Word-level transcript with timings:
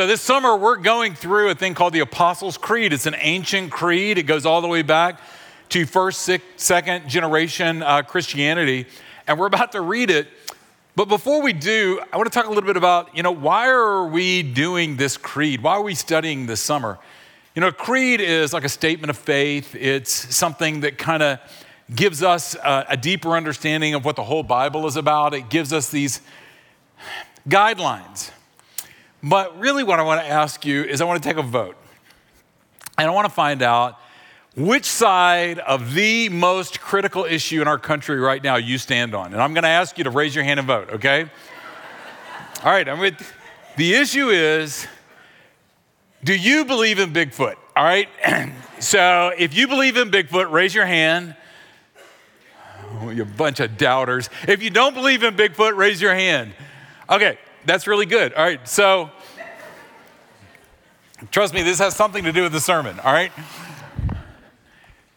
So, 0.00 0.06
this 0.06 0.22
summer, 0.22 0.56
we're 0.56 0.76
going 0.76 1.14
through 1.14 1.50
a 1.50 1.54
thing 1.54 1.74
called 1.74 1.92
the 1.92 2.00
Apostles' 2.00 2.56
Creed. 2.56 2.94
It's 2.94 3.04
an 3.04 3.16
ancient 3.18 3.70
creed, 3.70 4.16
it 4.16 4.22
goes 4.22 4.46
all 4.46 4.62
the 4.62 4.66
way 4.66 4.80
back 4.80 5.20
to 5.68 5.84
first, 5.84 6.22
six, 6.22 6.42
second 6.56 7.06
generation 7.06 7.82
uh, 7.82 8.00
Christianity. 8.00 8.86
And 9.26 9.38
we're 9.38 9.44
about 9.44 9.72
to 9.72 9.82
read 9.82 10.08
it. 10.08 10.28
But 10.96 11.08
before 11.08 11.42
we 11.42 11.52
do, 11.52 12.00
I 12.10 12.16
want 12.16 12.32
to 12.32 12.34
talk 12.34 12.46
a 12.46 12.48
little 12.48 12.66
bit 12.66 12.78
about, 12.78 13.14
you 13.14 13.22
know, 13.22 13.30
why 13.30 13.68
are 13.68 14.06
we 14.06 14.42
doing 14.42 14.96
this 14.96 15.18
creed? 15.18 15.62
Why 15.62 15.72
are 15.72 15.82
we 15.82 15.94
studying 15.94 16.46
this 16.46 16.62
summer? 16.62 16.98
You 17.54 17.60
know, 17.60 17.70
creed 17.70 18.22
is 18.22 18.54
like 18.54 18.64
a 18.64 18.70
statement 18.70 19.10
of 19.10 19.18
faith, 19.18 19.74
it's 19.74 20.34
something 20.34 20.80
that 20.80 20.96
kind 20.96 21.22
of 21.22 21.40
gives 21.94 22.22
us 22.22 22.54
a, 22.54 22.86
a 22.88 22.96
deeper 22.96 23.32
understanding 23.36 23.92
of 23.92 24.06
what 24.06 24.16
the 24.16 24.24
whole 24.24 24.44
Bible 24.44 24.86
is 24.86 24.96
about. 24.96 25.34
It 25.34 25.50
gives 25.50 25.74
us 25.74 25.90
these 25.90 26.22
guidelines. 27.46 28.30
But 29.22 29.58
really, 29.58 29.82
what 29.84 30.00
I 30.00 30.02
want 30.02 30.20
to 30.20 30.26
ask 30.26 30.64
you 30.64 30.82
is 30.82 31.00
I 31.00 31.04
want 31.04 31.22
to 31.22 31.28
take 31.28 31.36
a 31.36 31.42
vote. 31.42 31.76
And 32.96 33.06
I 33.08 33.10
want 33.10 33.26
to 33.26 33.34
find 33.34 33.62
out 33.62 33.98
which 34.56 34.84
side 34.84 35.58
of 35.60 35.94
the 35.94 36.28
most 36.28 36.80
critical 36.80 37.24
issue 37.24 37.62
in 37.62 37.68
our 37.68 37.78
country 37.78 38.18
right 38.18 38.42
now 38.42 38.56
you 38.56 38.78
stand 38.78 39.14
on. 39.14 39.32
And 39.32 39.40
I'm 39.40 39.54
going 39.54 39.62
to 39.62 39.68
ask 39.68 39.96
you 39.96 40.04
to 40.04 40.10
raise 40.10 40.34
your 40.34 40.44
hand 40.44 40.58
and 40.58 40.66
vote, 40.66 40.90
okay? 40.90 41.22
All 42.64 42.72
right, 42.72 42.88
I'm 42.88 42.98
with, 42.98 43.32
the 43.76 43.94
issue 43.94 44.28
is 44.28 44.86
do 46.22 46.36
you 46.36 46.64
believe 46.64 46.98
in 46.98 47.12
Bigfoot? 47.12 47.54
All 47.76 47.84
right, 47.84 48.08
so 48.80 49.32
if 49.38 49.54
you 49.54 49.68
believe 49.68 49.96
in 49.96 50.10
Bigfoot, 50.10 50.50
raise 50.50 50.74
your 50.74 50.86
hand. 50.86 51.36
Oh, 53.00 53.10
you 53.10 53.24
bunch 53.24 53.60
of 53.60 53.78
doubters. 53.78 54.28
If 54.46 54.62
you 54.62 54.68
don't 54.68 54.94
believe 54.94 55.22
in 55.22 55.36
Bigfoot, 55.36 55.76
raise 55.76 56.02
your 56.02 56.14
hand. 56.14 56.52
Okay, 57.08 57.38
that's 57.64 57.86
really 57.86 58.06
good. 58.06 58.32
All 58.34 58.44
right, 58.44 58.66
so 58.68 59.10
trust 61.30 61.54
me, 61.54 61.62
this 61.62 61.78
has 61.78 61.94
something 61.94 62.24
to 62.24 62.32
do 62.32 62.42
with 62.42 62.52
the 62.52 62.60
sermon, 62.60 62.98
all 63.00 63.12
right? 63.12 63.32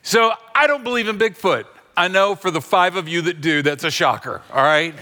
So 0.01 0.33
I 0.53 0.67
don't 0.67 0.83
believe 0.83 1.07
in 1.07 1.17
Bigfoot. 1.17 1.65
I 1.95 2.07
know 2.07 2.35
for 2.35 2.51
the 2.51 2.61
five 2.61 2.95
of 2.95 3.07
you 3.07 3.21
that 3.23 3.39
do, 3.41 3.61
that's 3.61 3.83
a 3.83 3.91
shocker, 3.91 4.41
all 4.51 4.63
right? 4.63 4.95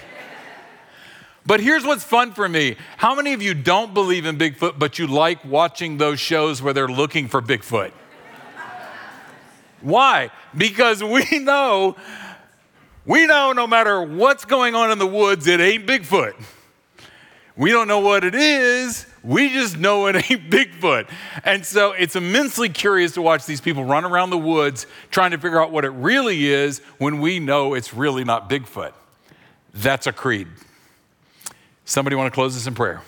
But 1.45 1.59
here's 1.59 1.83
what's 1.83 2.03
fun 2.03 2.33
for 2.33 2.47
me. 2.47 2.75
How 2.97 3.15
many 3.15 3.33
of 3.33 3.41
you 3.41 3.53
don't 3.53 3.93
believe 3.93 4.25
in 4.25 4.37
Bigfoot, 4.37 4.77
but 4.77 4.99
you 4.99 5.07
like 5.07 5.43
watching 5.43 5.97
those 5.97 6.19
shows 6.19 6.61
where 6.61 6.73
they're 6.73 6.87
looking 6.87 7.27
for 7.27 7.41
Bigfoot? 7.41 7.91
Why? 9.81 10.29
Because 10.55 11.03
we 11.03 11.25
know, 11.39 11.95
we 13.05 13.25
know 13.25 13.53
no 13.53 13.65
matter 13.65 14.03
what's 14.03 14.45
going 14.45 14.75
on 14.75 14.91
in 14.91 14.99
the 14.99 15.07
woods, 15.07 15.47
it 15.47 15.59
ain't 15.59 15.87
Bigfoot. 15.87 16.35
We 17.61 17.69
don't 17.69 17.87
know 17.87 17.99
what 17.99 18.23
it 18.23 18.33
is. 18.33 19.05
We 19.21 19.49
just 19.49 19.77
know 19.77 20.07
it 20.07 20.15
ain't 20.15 20.49
Bigfoot. 20.49 21.07
And 21.43 21.63
so 21.63 21.91
it's 21.91 22.15
immensely 22.15 22.69
curious 22.69 23.11
to 23.11 23.21
watch 23.21 23.45
these 23.45 23.61
people 23.61 23.83
run 23.83 24.03
around 24.03 24.31
the 24.31 24.37
woods 24.39 24.87
trying 25.11 25.29
to 25.29 25.37
figure 25.37 25.61
out 25.61 25.71
what 25.71 25.85
it 25.85 25.91
really 25.91 26.47
is 26.47 26.79
when 26.97 27.21
we 27.21 27.39
know 27.39 27.75
it's 27.75 27.93
really 27.93 28.23
not 28.23 28.49
Bigfoot. 28.49 28.93
That's 29.75 30.07
a 30.07 30.11
creed. 30.11 30.47
Somebody 31.85 32.15
want 32.15 32.33
to 32.33 32.33
close 32.33 32.55
this 32.55 32.65
in 32.65 32.73
prayer? 32.73 33.03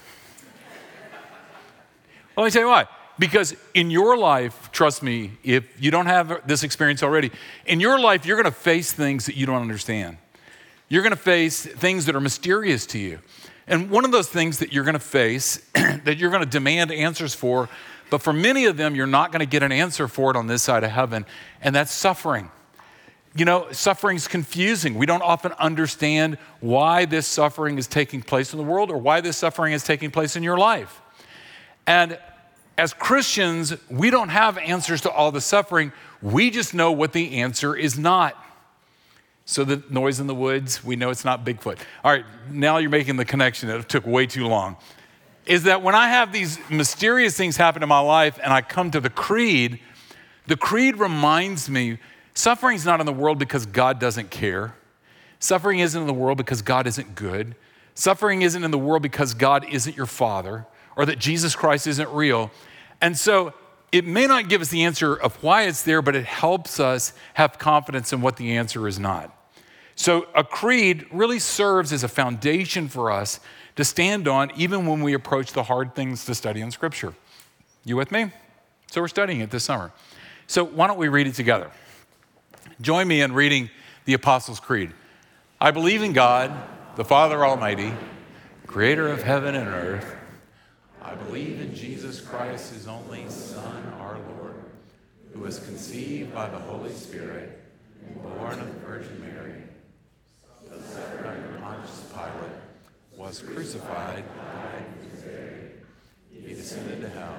Let 2.38 2.44
me 2.44 2.52
tell 2.52 2.62
you 2.62 2.68
why. 2.68 2.86
Because 3.18 3.56
in 3.74 3.90
your 3.90 4.16
life, 4.18 4.70
trust 4.72 5.02
me, 5.02 5.32
if 5.44 5.82
you 5.82 5.90
don't 5.90 6.06
have 6.06 6.46
this 6.46 6.62
experience 6.62 7.02
already, 7.02 7.32
in 7.66 7.80
your 7.80 8.00
life, 8.00 8.24
you're 8.24 8.38
going 8.38 8.54
to 8.54 8.60
face 8.60 8.94
things 8.94 9.26
that 9.26 9.36
you 9.36 9.48
don't 9.48 9.62
understand. 9.64 10.18
You're 10.90 11.02
going 11.02 11.10
to 11.10 11.16
face 11.16 11.66
things 11.66 12.06
that 12.06 12.16
are 12.16 12.22
mysterious 12.22 12.86
to 12.86 13.00
you. 13.00 13.18
And 13.68 13.90
one 13.90 14.06
of 14.06 14.12
those 14.12 14.28
things 14.28 14.60
that 14.60 14.74
you're 14.74 14.84
going 14.84 14.94
to 14.94 15.00
face, 15.00 15.58
that 15.74 16.18
you're 16.18 16.30
going 16.30 16.44
to 16.44 16.50
demand 16.50 16.92
answers 16.92 17.34
for, 17.34 17.70
but 18.10 18.22
for 18.22 18.34
many 18.34 18.66
of 18.66 18.78
them, 18.78 18.96
you're 18.96 19.08
not 19.08 19.32
going 19.32 19.40
to 19.40 19.46
get 19.46 19.64
an 19.64 19.72
answer 19.72 20.08
for 20.08 20.32
it 20.32 20.38
on 20.38 20.48
this 20.48 20.62
side 20.62 20.84
of 20.84 20.92
heaven, 20.92 21.26
and 21.62 21.76
that's 21.76 21.92
suffering. 21.92 22.52
You 23.36 23.46
know, 23.46 23.72
suffering's 23.72 24.28
confusing. 24.28 24.96
We 24.96 25.08
don't 25.08 25.24
often 25.24 25.54
understand 25.54 26.38
why 26.60 27.06
this 27.06 27.26
suffering 27.26 27.80
is 27.80 27.88
taking 27.88 28.22
place 28.22 28.54
in 28.54 28.58
the 28.58 28.64
world 28.64 28.92
or 28.92 28.98
why 28.98 29.22
this 29.22 29.38
suffering 29.38 29.74
is 29.74 29.84
taking 29.84 30.12
place 30.12 30.36
in 30.36 30.44
your 30.44 30.58
life. 30.58 31.02
And 31.88 32.20
as 32.78 32.94
Christians, 32.94 33.74
we 33.90 34.10
don't 34.10 34.30
have 34.30 34.58
answers 34.60 35.02
to 35.02 35.12
all 35.12 35.32
the 35.32 35.42
suffering. 35.42 35.92
We 36.22 36.52
just 36.52 36.74
know 36.74 36.92
what 36.92 37.14
the 37.14 37.40
answer 37.40 37.76
is 37.76 37.98
not. 37.98 38.38
So 39.46 39.64
the 39.64 39.84
noise 39.90 40.20
in 40.20 40.28
the 40.28 40.36
woods, 40.36 40.84
we 40.84 40.96
know 40.96 41.10
it's 41.10 41.26
not 41.26 41.46
Bigfoot. 41.46 41.80
All 42.04 42.12
right, 42.12 42.26
now 42.50 42.78
you're 42.78 42.90
making 42.90 43.18
the 43.18 43.26
connection 43.26 43.70
that 43.70 43.90
took 43.90 44.06
way 44.06 44.26
too 44.26 44.48
long. 44.48 44.78
Is 45.46 45.64
that 45.64 45.82
when 45.82 45.96
I 45.96 46.08
have 46.08 46.32
these 46.32 46.58
mysterious 46.70 47.36
things 47.36 47.58
happen 47.58 47.84
in 47.84 47.90
my 47.90 48.00
life 48.00 48.40
and 48.42 48.54
I 48.54 48.62
come 48.62 48.92
to 48.92 49.02
the 49.02 49.10
creed, 49.10 49.80
the 50.48 50.56
creed 50.56 50.96
reminds 50.96 51.70
me 51.70 51.98
suffering's 52.34 52.86
not 52.86 53.02
in 53.02 53.06
the 53.06 53.14
world 53.14 53.38
because 53.38 53.66
God 53.66 54.00
doesn't 54.00 54.32
care. 54.32 54.76
Suffering 55.40 55.80
isn't 55.80 56.00
in 56.00 56.08
the 56.08 56.14
world 56.14 56.38
because 56.38 56.62
God 56.62 56.88
isn't 56.88 57.16
good. 57.16 57.56
Suffering 57.96 58.42
isn't 58.42 58.64
in 58.64 58.72
the 58.72 58.80
world 58.80 59.02
because 59.02 59.34
God 59.34 59.66
isn't 59.70 59.98
your 59.98 60.06
father 60.06 60.66
or 60.96 61.06
that 61.06 61.20
Jesus 61.20 61.56
Christ 61.56 61.86
isn't 61.86 62.10
real. 62.12 62.50
And 63.02 63.18
so 63.18 63.54
it 63.94 64.08
may 64.08 64.26
not 64.26 64.50
give 64.50 64.60
us 64.60 64.70
the 64.70 64.84
answer 64.84 65.14
of 65.14 65.42
why 65.44 65.68
it's 65.68 65.84
there, 65.84 66.02
but 66.02 66.16
it 66.16 66.26
helps 66.26 66.80
us 66.80 67.14
have 67.36 67.60
confidence 67.60 68.12
in 68.12 68.22
what 68.22 68.38
the 68.38 68.58
answer 68.58 68.88
is 68.88 68.98
not. 68.98 69.32
So, 69.96 70.26
a 70.34 70.44
creed 70.44 71.06
really 71.12 71.38
serves 71.38 71.94
as 71.94 72.04
a 72.04 72.08
foundation 72.08 72.88
for 72.88 73.12
us 73.12 73.40
to 73.76 73.86
stand 73.86 74.28
on 74.28 74.52
even 74.58 74.88
when 74.88 75.04
we 75.04 75.14
approach 75.14 75.54
the 75.54 75.62
hard 75.62 75.94
things 75.94 76.26
to 76.26 76.34
study 76.34 76.60
in 76.62 76.72
Scripture. 76.72 77.14
You 77.86 77.96
with 77.96 78.12
me? 78.12 78.32
So, 78.92 79.00
we're 79.00 79.08
studying 79.08 79.42
it 79.42 79.52
this 79.52 79.64
summer. 79.64 79.92
So, 80.48 80.66
why 80.66 80.88
don't 80.88 80.98
we 80.98 81.08
read 81.08 81.28
it 81.28 81.36
together? 81.36 81.70
Join 82.82 83.08
me 83.08 83.22
in 83.22 83.34
reading 83.34 83.70
the 84.06 84.16
Apostles' 84.16 84.60
Creed. 84.60 84.92
I 85.62 85.70
believe 85.70 86.02
in 86.02 86.14
God, 86.14 86.52
the 86.96 87.06
Father 87.06 87.46
Almighty, 87.46 87.94
creator 88.66 89.08
of 89.08 89.22
heaven 89.22 89.54
and 89.54 89.68
earth. 89.68 90.16
I 91.04 91.16
believe 91.16 91.60
in 91.60 91.76
Jesus 91.76 92.22
Christ, 92.22 92.74
his 92.74 92.88
only 92.88 93.30
Son, 93.30 93.94
our 94.00 94.18
Lord, 94.38 94.56
who 95.34 95.42
was 95.42 95.60
conceived 95.60 96.34
by 96.34 96.50
the 96.50 96.60
Holy 96.60 96.94
Spirit, 96.94 97.62
and 98.06 98.22
born 98.22 98.60
of 98.60 98.68
the 98.68 98.80
Virgin 98.88 99.20
Mary, 99.22 99.54
suffered 100.90 101.26
under 101.26 101.60
Pontius 101.60 102.04
Pilate, 102.12 102.52
was 103.18 103.40
crucified, 103.40 104.24
died, 104.38 104.86
and 105.02 105.12
was 105.12 105.22
buried. 105.22 105.72
He 106.32 106.54
descended 106.54 107.02
to 107.02 107.10
hell. 107.10 107.36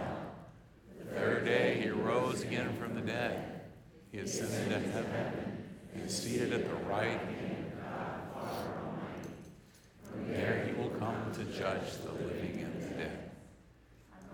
The 0.99 1.05
third 1.19 1.45
day 1.45 1.81
he 1.83 1.89
rose 1.89 2.43
again 2.43 2.77
from 2.79 2.95
the 2.95 3.01
dead. 3.01 3.63
He 4.13 4.19
ascended 4.19 4.71
to 4.71 4.91
heaven. 4.93 5.65
He 5.95 6.03
is 6.03 6.17
seated 6.17 6.53
at 6.53 6.69
the 6.69 6.77
right 6.87 7.19
hand 7.21 7.67
of 7.67 7.83
God, 7.83 8.21
Father 8.35 8.71
Almighty. 8.79 9.31
From 10.11 10.29
there 10.29 10.65
he 10.67 10.81
will 10.81 10.91
come 10.91 11.33
to 11.35 11.45
judge 11.59 11.93
the 12.05 12.13
living. 12.13 12.54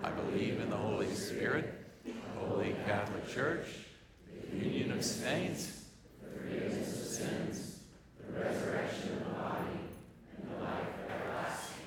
I 0.02 0.10
believe 0.10 0.60
in 0.60 0.70
the 0.70 0.76
Holy 0.76 1.12
Spirit, 1.14 1.74
the 2.06 2.12
Holy 2.38 2.74
Catholic 2.86 3.28
Church, 3.28 3.66
the 4.50 4.56
union 4.56 4.92
of 4.92 5.04
saints, 5.04 5.84
the 6.22 6.38
forgiveness 6.38 7.00
of 7.00 7.06
sins, 7.06 7.80
the 8.18 8.40
resurrection 8.40 9.12
of 9.12 9.18
the 9.18 9.34
body, 9.34 9.80
and 10.38 10.50
the 10.50 10.64
life 10.64 10.86
everlasting. 11.10 11.84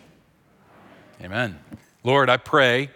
Amen. 1.23 1.59
Lord, 2.03 2.29
I 2.29 2.37
pray 2.37 2.91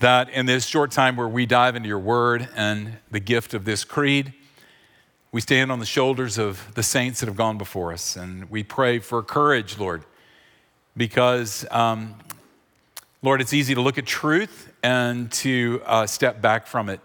that 0.00 0.28
in 0.28 0.44
this 0.44 0.66
short 0.66 0.90
time 0.90 1.16
where 1.16 1.28
we 1.28 1.46
dive 1.46 1.74
into 1.74 1.88
your 1.88 1.98
word 1.98 2.48
and 2.54 2.98
the 3.10 3.20
gift 3.20 3.54
of 3.54 3.64
this 3.64 3.84
creed, 3.84 4.34
we 5.32 5.40
stand 5.40 5.72
on 5.72 5.78
the 5.78 5.86
shoulders 5.86 6.36
of 6.36 6.74
the 6.74 6.82
saints 6.82 7.20
that 7.20 7.26
have 7.26 7.36
gone 7.36 7.56
before 7.56 7.92
us. 7.92 8.16
And 8.16 8.50
we 8.50 8.62
pray 8.62 8.98
for 8.98 9.22
courage, 9.22 9.78
Lord, 9.78 10.04
because 10.94 11.64
um, 11.70 12.16
Lord, 13.24 13.40
it's 13.40 13.54
easy 13.54 13.74
to 13.74 13.80
look 13.80 13.96
at 13.96 14.04
truth 14.04 14.70
and 14.82 15.32
to 15.32 15.80
uh, 15.86 16.06
step 16.06 16.42
back 16.42 16.66
from 16.66 16.90
it. 16.90 17.00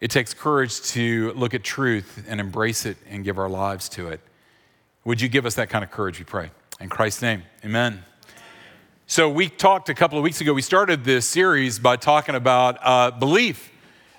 It 0.00 0.10
takes 0.10 0.34
courage 0.34 0.82
to 0.88 1.32
look 1.34 1.54
at 1.54 1.62
truth 1.62 2.24
and 2.26 2.40
embrace 2.40 2.84
it 2.86 2.96
and 3.08 3.22
give 3.22 3.38
our 3.38 3.48
lives 3.48 3.88
to 3.90 4.08
it. 4.08 4.18
Would 5.04 5.20
you 5.20 5.28
give 5.28 5.46
us 5.46 5.54
that 5.54 5.70
kind 5.70 5.84
of 5.84 5.92
courage, 5.92 6.18
we 6.18 6.24
pray? 6.24 6.50
In 6.80 6.88
Christ's 6.88 7.22
name, 7.22 7.44
amen. 7.64 8.02
So, 9.06 9.30
we 9.30 9.48
talked 9.48 9.88
a 9.88 9.94
couple 9.94 10.18
of 10.18 10.24
weeks 10.24 10.40
ago, 10.40 10.52
we 10.52 10.60
started 10.60 11.04
this 11.04 11.24
series 11.24 11.78
by 11.78 11.94
talking 11.94 12.34
about 12.34 12.78
uh, 12.82 13.12
belief. 13.12 13.70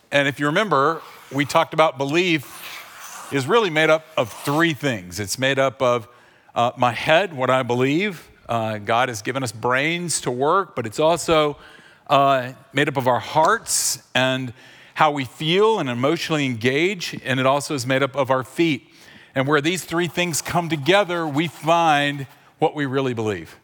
And 0.10 0.26
if 0.30 0.40
you 0.40 0.46
remember, 0.46 1.02
we 1.34 1.44
talked 1.44 1.74
about 1.74 1.98
belief 1.98 3.28
is 3.34 3.46
really 3.46 3.70
made 3.70 3.90
up 3.90 4.06
of 4.16 4.32
three 4.32 4.74
things 4.74 5.20
it's 5.20 5.38
made 5.38 5.60
up 5.60 5.82
of 5.82 6.08
uh, 6.56 6.72
my 6.78 6.94
head, 6.94 7.34
what 7.34 7.50
I 7.50 7.62
believe, 7.62 8.30
uh, 8.54 8.78
God 8.78 9.10
has 9.10 9.24
given 9.24 9.42
us 9.42 9.52
brains 9.52 10.22
to 10.22 10.30
work, 10.30 10.76
but 10.76 10.86
it's 10.86 11.00
also 11.00 11.58
uh, 12.06 12.52
made 12.72 12.88
up 12.88 12.98
of 12.98 13.08
our 13.08 13.20
hearts 13.20 14.04
and 14.14 14.54
how 14.94 15.10
we 15.10 15.26
feel 15.26 15.80
and 15.80 15.90
emotionally 15.90 16.46
engage, 16.46 17.20
and 17.26 17.40
it 17.40 17.48
also 17.48 17.74
is 17.74 17.88
made 17.88 18.04
up 18.04 18.16
of 18.16 18.30
our 18.30 18.44
feet. 18.44 18.88
And 19.34 19.48
where 19.48 19.60
these 19.60 19.84
three 19.84 20.08
things 20.08 20.44
come 20.44 20.70
together, 20.70 21.28
we 21.28 21.48
find 21.48 22.28
what 22.60 22.76
we 22.76 22.86
really 22.86 23.16
believe. 23.16 23.58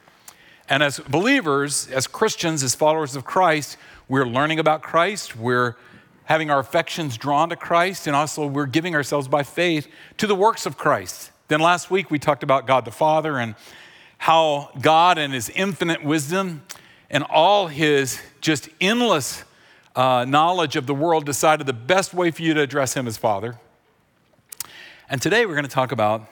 And 0.67 0.81
as 0.81 0.99
believers, 0.99 1.87
as 1.89 2.07
Christians, 2.07 2.63
as 2.63 2.73
followers 2.73 3.15
of 3.15 3.23
Christ, 3.25 3.77
we're 4.07 4.25
learning 4.25 4.57
about 4.57 4.81
Christ, 4.81 5.35
we're 5.35 5.75
having 6.23 6.49
our 6.49 6.57
affections 6.57 7.15
drawn 7.15 7.49
to 7.49 7.55
Christ, 7.55 8.07
and 8.07 8.15
also 8.15 8.47
we're 8.47 8.65
giving 8.65 8.95
ourselves 8.95 9.27
by 9.27 9.43
faith 9.43 9.87
to 10.17 10.25
the 10.25 10.33
works 10.33 10.65
of 10.65 10.79
Christ. 10.79 11.29
Then 11.47 11.59
last 11.59 11.91
week 11.91 12.09
we 12.09 12.17
talked 12.17 12.41
about 12.41 12.65
God 12.65 12.85
the 12.85 12.91
Father 12.91 13.37
and 13.37 13.53
how 14.19 14.69
God 14.79 15.17
and 15.17 15.33
His 15.33 15.49
infinite 15.49 16.03
wisdom 16.03 16.61
and 17.09 17.23
all 17.23 17.67
His 17.67 18.21
just 18.41 18.69
endless 18.79 19.43
uh, 19.95 20.25
knowledge 20.27 20.75
of 20.75 20.85
the 20.85 20.93
world 20.93 21.25
decided 21.25 21.65
the 21.65 21.73
best 21.73 22.13
way 22.13 22.29
for 22.29 22.43
you 22.43 22.53
to 22.53 22.61
address 22.61 22.93
Him 22.93 23.07
as 23.07 23.17
Father. 23.17 23.57
And 25.09 25.19
today 25.19 25.47
we're 25.47 25.55
going 25.55 25.65
to 25.65 25.71
talk 25.71 25.91
about 25.91 26.27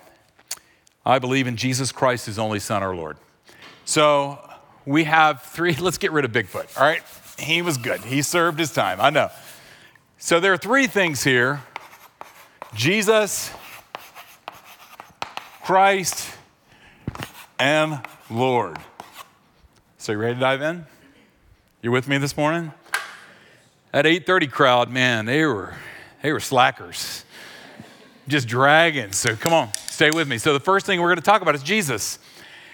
I 1.05 1.19
believe 1.19 1.47
in 1.47 1.55
Jesus 1.55 1.93
Christ, 1.93 2.25
His 2.25 2.37
only 2.37 2.59
Son, 2.59 2.83
our 2.83 2.93
Lord. 2.93 3.17
So 3.85 4.39
we 4.85 5.05
have 5.05 5.41
three, 5.41 5.73
let's 5.79 5.97
get 5.97 6.11
rid 6.11 6.25
of 6.25 6.31
Bigfoot, 6.31 6.77
all 6.77 6.85
right? 6.85 7.01
He 7.39 7.61
was 7.61 7.77
good. 7.77 8.01
He 8.01 8.21
served 8.21 8.59
his 8.59 8.73
time, 8.73 8.99
I 8.99 9.09
know. 9.09 9.29
So 10.17 10.39
there 10.39 10.51
are 10.51 10.57
three 10.57 10.87
things 10.87 11.23
here 11.23 11.61
Jesus, 12.73 13.51
Christ, 15.63 16.36
and 17.59 18.01
Lord. 18.30 18.77
So 19.98 20.12
you 20.12 20.18
ready 20.18 20.36
to 20.36 20.39
dive 20.39 20.62
in? 20.62 20.86
You 21.81 21.92
with 21.92 22.07
me 22.07 22.18
this 22.18 22.38
morning? 22.38 22.71
That 23.92 24.06
8:30 24.06 24.51
crowd, 24.51 24.89
man, 24.89 25.25
they 25.25 25.45
were 25.45 25.75
they 26.21 26.31
were 26.31 26.39
slackers. 26.39 27.24
Just 28.27 28.48
dragging. 28.48 29.12
So 29.12 29.36
come 29.36 29.54
on, 29.54 29.74
stay 29.74 30.12
with 30.12 30.27
me. 30.27 30.38
So 30.38 30.54
the 30.54 30.59
first 30.59 30.86
thing 30.86 31.00
we're 31.00 31.07
going 31.07 31.18
to 31.18 31.21
talk 31.21 31.42
about 31.42 31.56
is 31.56 31.63
Jesus. 31.63 32.19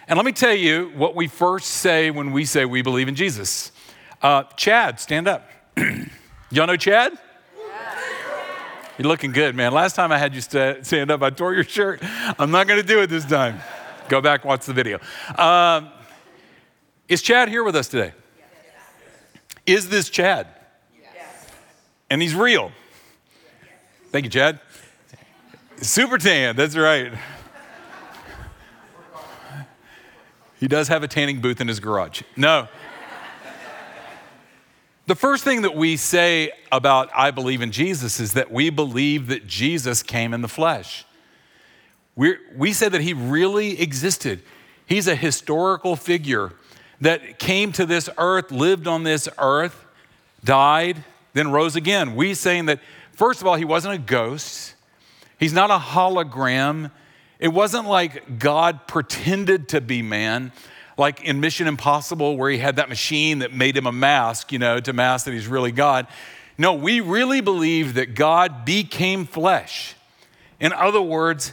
And 0.07 0.17
let 0.17 0.25
me 0.25 0.31
tell 0.31 0.53
you 0.53 0.91
what 0.95 1.15
we 1.15 1.27
first 1.27 1.67
say 1.67 2.11
when 2.11 2.31
we 2.31 2.43
say 2.43 2.65
we 2.65 2.81
believe 2.81 3.07
in 3.07 3.15
Jesus. 3.15 3.71
Uh, 4.21 4.43
Chad, 4.57 4.99
stand 4.99 5.27
up. 5.27 5.47
Y'all 6.51 6.67
know 6.67 6.75
Chad? 6.75 7.17
You're 8.97 9.07
looking 9.07 9.31
good, 9.31 9.55
man. 9.55 9.71
Last 9.71 9.95
time 9.95 10.11
I 10.11 10.19
had 10.19 10.35
you 10.35 10.41
st- 10.41 10.85
stand 10.85 11.09
up, 11.09 11.23
I 11.23 11.31
tore 11.31 11.53
your 11.55 11.63
shirt. 11.63 11.99
I'm 12.37 12.51
not 12.51 12.67
going 12.67 12.79
to 12.79 12.85
do 12.85 13.01
it 13.01 13.07
this 13.07 13.25
time. 13.25 13.59
Go 14.09 14.21
back, 14.21 14.43
watch 14.45 14.65
the 14.65 14.73
video. 14.73 14.99
Um, 15.37 15.89
is 17.07 17.21
Chad 17.21 17.49
here 17.49 17.63
with 17.63 17.75
us 17.75 17.87
today? 17.87 18.13
Is 19.65 19.89
this 19.89 20.09
Chad? 20.09 20.47
Yes. 21.01 21.47
And 22.09 22.21
he's 22.21 22.35
real. 22.35 22.71
Thank 24.11 24.25
you, 24.25 24.31
Chad. 24.31 24.59
Super 25.77 26.17
tan, 26.17 26.55
that's 26.55 26.75
right. 26.75 27.13
He 30.59 30.67
does 30.67 30.87
have 30.87 31.03
a 31.03 31.07
tanning 31.07 31.41
booth 31.41 31.59
in 31.59 31.67
his 31.67 31.79
garage. 31.79 32.21
No. 32.37 32.67
The 35.07 35.15
first 35.15 35.43
thing 35.43 35.63
that 35.63 35.75
we 35.75 35.97
say 35.97 36.51
about 36.71 37.09
I 37.13 37.31
believe 37.31 37.61
in 37.61 37.73
Jesus 37.73 38.21
is 38.21 38.33
that 38.33 38.49
we 38.49 38.69
believe 38.69 39.27
that 39.27 39.45
Jesus 39.45 40.01
came 40.01 40.33
in 40.33 40.41
the 40.41 40.47
flesh. 40.47 41.05
We 42.15 42.37
we 42.55 42.73
said 42.73 42.91
that 42.91 43.01
he 43.01 43.13
really 43.13 43.81
existed. 43.81 44.41
He's 44.85 45.07
a 45.07 45.15
historical 45.15 45.95
figure 45.95 46.53
that 47.01 47.39
came 47.39 47.71
to 47.73 47.85
this 47.85 48.09
earth, 48.17 48.51
lived 48.51 48.87
on 48.87 49.03
this 49.03 49.27
earth, 49.37 49.85
died, 50.43 51.03
then 51.33 51.51
rose 51.51 51.75
again. 51.75 52.15
We 52.15 52.33
saying 52.33 52.67
that, 52.67 52.79
first 53.11 53.41
of 53.41 53.47
all, 53.47 53.55
he 53.55 53.65
wasn't 53.65 53.95
a 53.95 53.97
ghost, 53.97 54.75
he's 55.39 55.53
not 55.53 55.71
a 55.71 55.77
hologram. 55.77 56.91
It 57.39 57.49
wasn't 57.49 57.89
like 57.89 58.39
God 58.39 58.87
pretended 58.87 59.67
to 59.69 59.81
be 59.81 60.01
man, 60.01 60.53
like 60.97 61.21
in 61.23 61.41
Mission 61.41 61.67
Impossible, 61.67 62.37
where 62.37 62.49
he 62.49 62.57
had 62.57 62.77
that 62.77 62.87
machine 62.87 63.39
that 63.39 63.51
made 63.51 63.75
him 63.75 63.85
a 63.85 63.91
mask, 63.91 64.53
you 64.53 64.59
know, 64.59 64.79
to 64.79 64.93
mask 64.93 65.25
that 65.25 65.33
he's 65.33 65.47
really 65.47 65.73
God. 65.73 66.07
No, 66.57 66.73
we 66.73 67.01
really 67.01 67.41
believe 67.41 67.95
that 67.95 68.15
God 68.15 68.63
became 68.63 69.25
flesh. 69.25 69.95
In 70.61 70.71
other 70.71 71.01
words, 71.01 71.51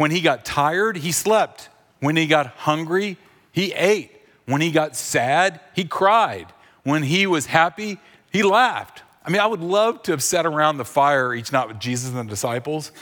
when 0.00 0.10
he 0.10 0.22
got 0.22 0.46
tired, 0.46 0.96
he 0.96 1.12
slept. 1.12 1.68
When 1.98 2.16
he 2.16 2.26
got 2.26 2.46
hungry, 2.46 3.18
he 3.52 3.74
ate. 3.74 4.10
When 4.46 4.62
he 4.62 4.70
got 4.70 4.96
sad, 4.96 5.60
he 5.74 5.84
cried. 5.84 6.46
When 6.84 7.02
he 7.02 7.26
was 7.26 7.44
happy, 7.44 7.98
he 8.32 8.42
laughed. 8.42 9.02
I 9.22 9.28
mean, 9.28 9.42
I 9.42 9.46
would 9.46 9.60
love 9.60 10.02
to 10.04 10.12
have 10.12 10.22
sat 10.22 10.46
around 10.46 10.78
the 10.78 10.86
fire 10.86 11.34
each 11.34 11.52
night 11.52 11.68
with 11.68 11.78
Jesus 11.78 12.08
and 12.08 12.18
the 12.18 12.24
disciples 12.24 12.92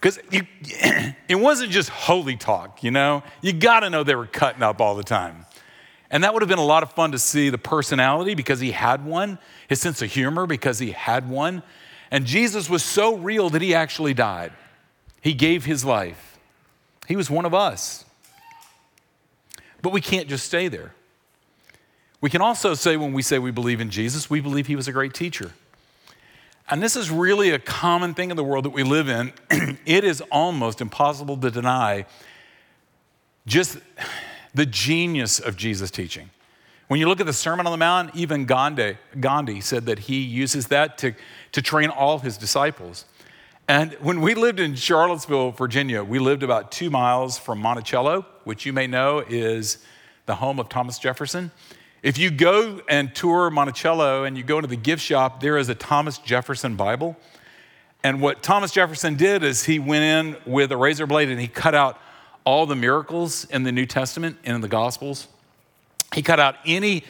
because 0.00 0.20
it 0.30 1.34
wasn't 1.34 1.72
just 1.72 1.88
holy 1.88 2.36
talk, 2.36 2.84
you 2.84 2.92
know? 2.92 3.24
You 3.42 3.52
gotta 3.52 3.90
know 3.90 4.04
they 4.04 4.14
were 4.14 4.26
cutting 4.26 4.62
up 4.62 4.80
all 4.80 4.94
the 4.94 5.02
time. 5.02 5.46
And 6.12 6.22
that 6.22 6.32
would 6.32 6.42
have 6.42 6.48
been 6.48 6.58
a 6.58 6.64
lot 6.64 6.84
of 6.84 6.92
fun 6.92 7.10
to 7.10 7.18
see 7.18 7.50
the 7.50 7.58
personality 7.58 8.36
because 8.36 8.60
he 8.60 8.70
had 8.70 9.04
one, 9.04 9.36
his 9.66 9.80
sense 9.80 10.00
of 10.00 10.12
humor 10.12 10.46
because 10.46 10.78
he 10.78 10.92
had 10.92 11.28
one. 11.28 11.64
And 12.12 12.24
Jesus 12.24 12.70
was 12.70 12.84
so 12.84 13.16
real 13.16 13.50
that 13.50 13.62
he 13.62 13.74
actually 13.74 14.14
died. 14.14 14.52
He 15.24 15.32
gave 15.32 15.64
his 15.64 15.86
life. 15.86 16.38
He 17.08 17.16
was 17.16 17.30
one 17.30 17.46
of 17.46 17.54
us. 17.54 18.04
But 19.80 19.90
we 19.90 20.02
can't 20.02 20.28
just 20.28 20.44
stay 20.44 20.68
there. 20.68 20.92
We 22.20 22.28
can 22.28 22.42
also 22.42 22.74
say, 22.74 22.98
when 22.98 23.14
we 23.14 23.22
say 23.22 23.38
we 23.38 23.50
believe 23.50 23.80
in 23.80 23.88
Jesus, 23.88 24.28
we 24.28 24.40
believe 24.40 24.66
he 24.66 24.76
was 24.76 24.86
a 24.86 24.92
great 24.92 25.14
teacher. 25.14 25.52
And 26.68 26.82
this 26.82 26.94
is 26.94 27.10
really 27.10 27.50
a 27.50 27.58
common 27.58 28.12
thing 28.12 28.30
in 28.30 28.36
the 28.36 28.44
world 28.44 28.66
that 28.66 28.74
we 28.74 28.82
live 28.82 29.08
in. 29.08 29.32
it 29.86 30.04
is 30.04 30.20
almost 30.30 30.82
impossible 30.82 31.38
to 31.38 31.50
deny 31.50 32.04
just 33.46 33.78
the 34.54 34.66
genius 34.66 35.40
of 35.40 35.56
Jesus' 35.56 35.90
teaching. 35.90 36.28
When 36.88 37.00
you 37.00 37.08
look 37.08 37.20
at 37.20 37.26
the 37.26 37.32
Sermon 37.32 37.66
on 37.66 37.72
the 37.72 37.78
Mount, 37.78 38.14
even 38.14 38.44
Gandhi, 38.44 38.98
Gandhi 39.18 39.62
said 39.62 39.86
that 39.86 40.00
he 40.00 40.20
uses 40.20 40.66
that 40.66 40.98
to, 40.98 41.14
to 41.52 41.62
train 41.62 41.88
all 41.88 42.18
his 42.18 42.36
disciples. 42.36 43.06
And 43.66 43.94
when 43.94 44.20
we 44.20 44.34
lived 44.34 44.60
in 44.60 44.74
Charlottesville, 44.74 45.52
Virginia, 45.52 46.04
we 46.04 46.18
lived 46.18 46.42
about 46.42 46.70
two 46.70 46.90
miles 46.90 47.38
from 47.38 47.60
Monticello, 47.60 48.26
which 48.44 48.66
you 48.66 48.74
may 48.74 48.86
know 48.86 49.20
is 49.26 49.78
the 50.26 50.34
home 50.34 50.60
of 50.60 50.68
Thomas 50.68 50.98
Jefferson. 50.98 51.50
If 52.02 52.18
you 52.18 52.30
go 52.30 52.82
and 52.90 53.14
tour 53.14 53.48
Monticello 53.48 54.24
and 54.24 54.36
you 54.36 54.44
go 54.44 54.58
into 54.58 54.68
the 54.68 54.76
gift 54.76 55.02
shop, 55.02 55.40
there 55.40 55.56
is 55.56 55.70
a 55.70 55.74
Thomas 55.74 56.18
Jefferson 56.18 56.76
Bible. 56.76 57.16
And 58.02 58.20
what 58.20 58.42
Thomas 58.42 58.70
Jefferson 58.70 59.16
did 59.16 59.42
is 59.42 59.64
he 59.64 59.78
went 59.78 60.04
in 60.04 60.36
with 60.44 60.70
a 60.70 60.76
razor 60.76 61.06
blade 61.06 61.30
and 61.30 61.40
he 61.40 61.48
cut 61.48 61.74
out 61.74 61.98
all 62.44 62.66
the 62.66 62.76
miracles 62.76 63.46
in 63.46 63.62
the 63.62 63.72
New 63.72 63.86
Testament 63.86 64.36
and 64.44 64.56
in 64.56 64.60
the 64.60 64.68
Gospels. 64.68 65.26
He 66.14 66.20
cut 66.20 66.38
out 66.38 66.56
any 66.66 67.04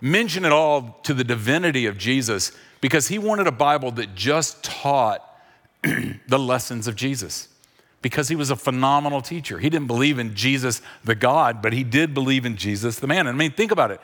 mention 0.00 0.44
at 0.44 0.50
all 0.50 0.98
to 1.04 1.14
the 1.14 1.22
divinity 1.22 1.86
of 1.86 1.96
Jesus 1.96 2.50
because 2.80 3.06
he 3.06 3.16
wanted 3.16 3.46
a 3.46 3.52
Bible 3.52 3.92
that 3.92 4.16
just 4.16 4.64
taught 4.64 5.24
the 6.28 6.38
lessons 6.38 6.86
of 6.86 6.96
Jesus 6.96 7.48
because 8.02 8.28
he 8.28 8.36
was 8.36 8.50
a 8.50 8.56
phenomenal 8.56 9.20
teacher. 9.20 9.58
He 9.58 9.68
didn't 9.68 9.86
believe 9.86 10.18
in 10.18 10.34
Jesus 10.34 10.80
the 11.04 11.14
God, 11.14 11.60
but 11.60 11.72
he 11.72 11.84
did 11.84 12.14
believe 12.14 12.46
in 12.46 12.56
Jesus 12.56 12.98
the 12.98 13.06
man. 13.06 13.26
And 13.26 13.36
I 13.36 13.38
mean, 13.38 13.52
think 13.52 13.72
about 13.72 13.90
it. 13.90 14.00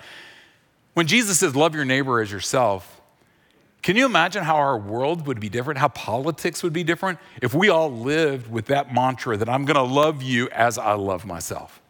When 0.95 1.07
Jesus 1.07 1.39
says, 1.39 1.57
Love 1.57 1.75
your 1.75 1.85
neighbor 1.85 2.21
as 2.21 2.31
yourself, 2.31 3.01
can 3.83 3.97
you 3.97 4.05
imagine 4.05 4.43
how 4.43 4.57
our 4.57 4.77
world 4.77 5.27
would 5.27 5.41
be 5.41 5.49
different, 5.49 5.79
how 5.79 5.89
politics 5.89 6.63
would 6.63 6.73
be 6.73 6.83
different 6.83 7.19
if 7.41 7.55
we 7.55 7.69
all 7.69 7.91
lived 7.91 8.51
with 8.51 8.67
that 8.67 8.93
mantra 8.93 9.37
that 9.37 9.49
I'm 9.49 9.65
gonna 9.65 9.83
love 9.83 10.23
you 10.23 10.49
as 10.51 10.77
I 10.79 10.95
love 10.95 11.25
myself? 11.25 11.81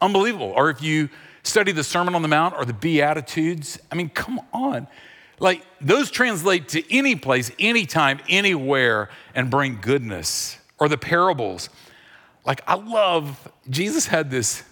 Unbelievable. 0.00 0.52
Or 0.54 0.70
if 0.70 0.82
you 0.82 1.08
study 1.42 1.72
the 1.72 1.84
Sermon 1.84 2.14
on 2.14 2.22
the 2.22 2.28
Mount 2.28 2.54
or 2.54 2.64
the 2.64 2.74
Beatitudes, 2.74 3.78
I 3.90 3.94
mean, 3.94 4.10
come 4.10 4.40
on. 4.52 4.86
Like, 5.38 5.64
those 5.80 6.10
translate 6.10 6.68
to 6.68 6.94
any 6.94 7.14
place, 7.14 7.50
anytime, 7.58 8.20
anywhere, 8.28 9.10
and 9.34 9.50
bring 9.50 9.78
goodness. 9.80 10.58
Or 10.78 10.88
the 10.88 10.98
parables. 10.98 11.70
Like, 12.44 12.62
I 12.66 12.74
love, 12.74 13.50
Jesus 13.68 14.06
had 14.06 14.30
this 14.30 14.62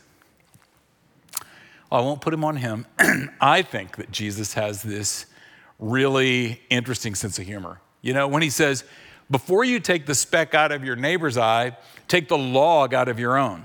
oh, 1.94 1.98
I 1.98 2.00
won't 2.00 2.20
put 2.20 2.34
him 2.34 2.44
on 2.44 2.56
him. 2.56 2.86
I 3.40 3.62
think 3.62 3.96
that 3.96 4.10
Jesus 4.10 4.54
has 4.54 4.82
this 4.82 5.26
really 5.78 6.60
interesting 6.68 7.14
sense 7.14 7.38
of 7.38 7.46
humor. 7.46 7.80
You 8.02 8.12
know, 8.12 8.26
when 8.26 8.42
he 8.42 8.50
says, 8.50 8.84
before 9.30 9.64
you 9.64 9.80
take 9.80 10.06
the 10.06 10.14
speck 10.14 10.54
out 10.54 10.72
of 10.72 10.84
your 10.84 10.96
neighbor's 10.96 11.38
eye, 11.38 11.76
take 12.08 12.28
the 12.28 12.36
log 12.36 12.94
out 12.94 13.08
of 13.08 13.18
your 13.18 13.38
own. 13.38 13.64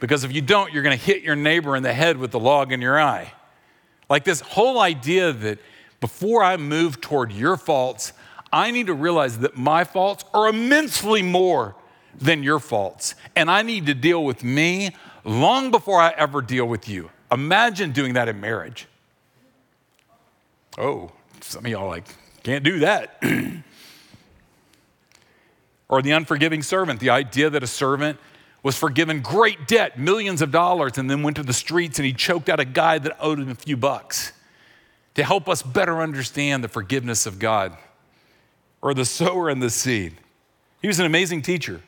Because 0.00 0.24
if 0.24 0.32
you 0.32 0.42
don't, 0.42 0.72
you're 0.72 0.82
going 0.82 0.98
to 0.98 1.04
hit 1.04 1.22
your 1.22 1.36
neighbor 1.36 1.76
in 1.76 1.82
the 1.82 1.92
head 1.92 2.16
with 2.16 2.32
the 2.32 2.40
log 2.40 2.72
in 2.72 2.80
your 2.80 3.00
eye. 3.00 3.32
Like 4.10 4.24
this 4.24 4.40
whole 4.40 4.80
idea 4.80 5.32
that 5.32 5.58
before 6.02 6.42
I 6.42 6.56
move 6.58 7.00
toward 7.00 7.32
your 7.32 7.56
faults, 7.56 8.12
I 8.52 8.72
need 8.72 8.88
to 8.88 8.94
realize 8.94 9.38
that 9.38 9.56
my 9.56 9.84
faults 9.84 10.24
are 10.34 10.48
immensely 10.48 11.22
more 11.22 11.76
than 12.14 12.42
your 12.42 12.58
faults. 12.58 13.14
And 13.36 13.48
I 13.48 13.62
need 13.62 13.86
to 13.86 13.94
deal 13.94 14.22
with 14.22 14.42
me 14.42 14.90
long 15.24 15.70
before 15.70 16.00
I 16.00 16.10
ever 16.18 16.42
deal 16.42 16.66
with 16.66 16.88
you. 16.88 17.10
Imagine 17.30 17.92
doing 17.92 18.14
that 18.14 18.28
in 18.28 18.40
marriage. 18.40 18.88
Oh, 20.76 21.12
some 21.40 21.64
of 21.64 21.70
y'all 21.70 21.88
like, 21.88 22.08
can't 22.42 22.64
do 22.64 22.80
that. 22.80 23.22
or 25.88 26.02
the 26.02 26.10
unforgiving 26.10 26.64
servant, 26.64 26.98
the 26.98 27.10
idea 27.10 27.48
that 27.48 27.62
a 27.62 27.68
servant 27.68 28.18
was 28.64 28.76
forgiven 28.76 29.20
great 29.20 29.68
debt, 29.68 30.00
millions 30.00 30.42
of 30.42 30.50
dollars, 30.50 30.98
and 30.98 31.08
then 31.08 31.22
went 31.22 31.36
to 31.36 31.44
the 31.44 31.52
streets 31.52 32.00
and 32.00 32.06
he 32.06 32.12
choked 32.12 32.48
out 32.48 32.58
a 32.58 32.64
guy 32.64 32.98
that 32.98 33.16
owed 33.20 33.38
him 33.38 33.50
a 33.50 33.54
few 33.54 33.76
bucks 33.76 34.32
to 35.14 35.24
help 35.24 35.48
us 35.48 35.62
better 35.62 36.00
understand 36.00 36.64
the 36.64 36.68
forgiveness 36.68 37.26
of 37.26 37.38
God 37.38 37.76
or 38.80 38.94
the 38.94 39.04
sower 39.04 39.48
and 39.48 39.62
the 39.62 39.70
seed. 39.70 40.14
He 40.80 40.88
was 40.88 40.98
an 40.98 41.06
amazing 41.06 41.42
teacher. 41.42 41.80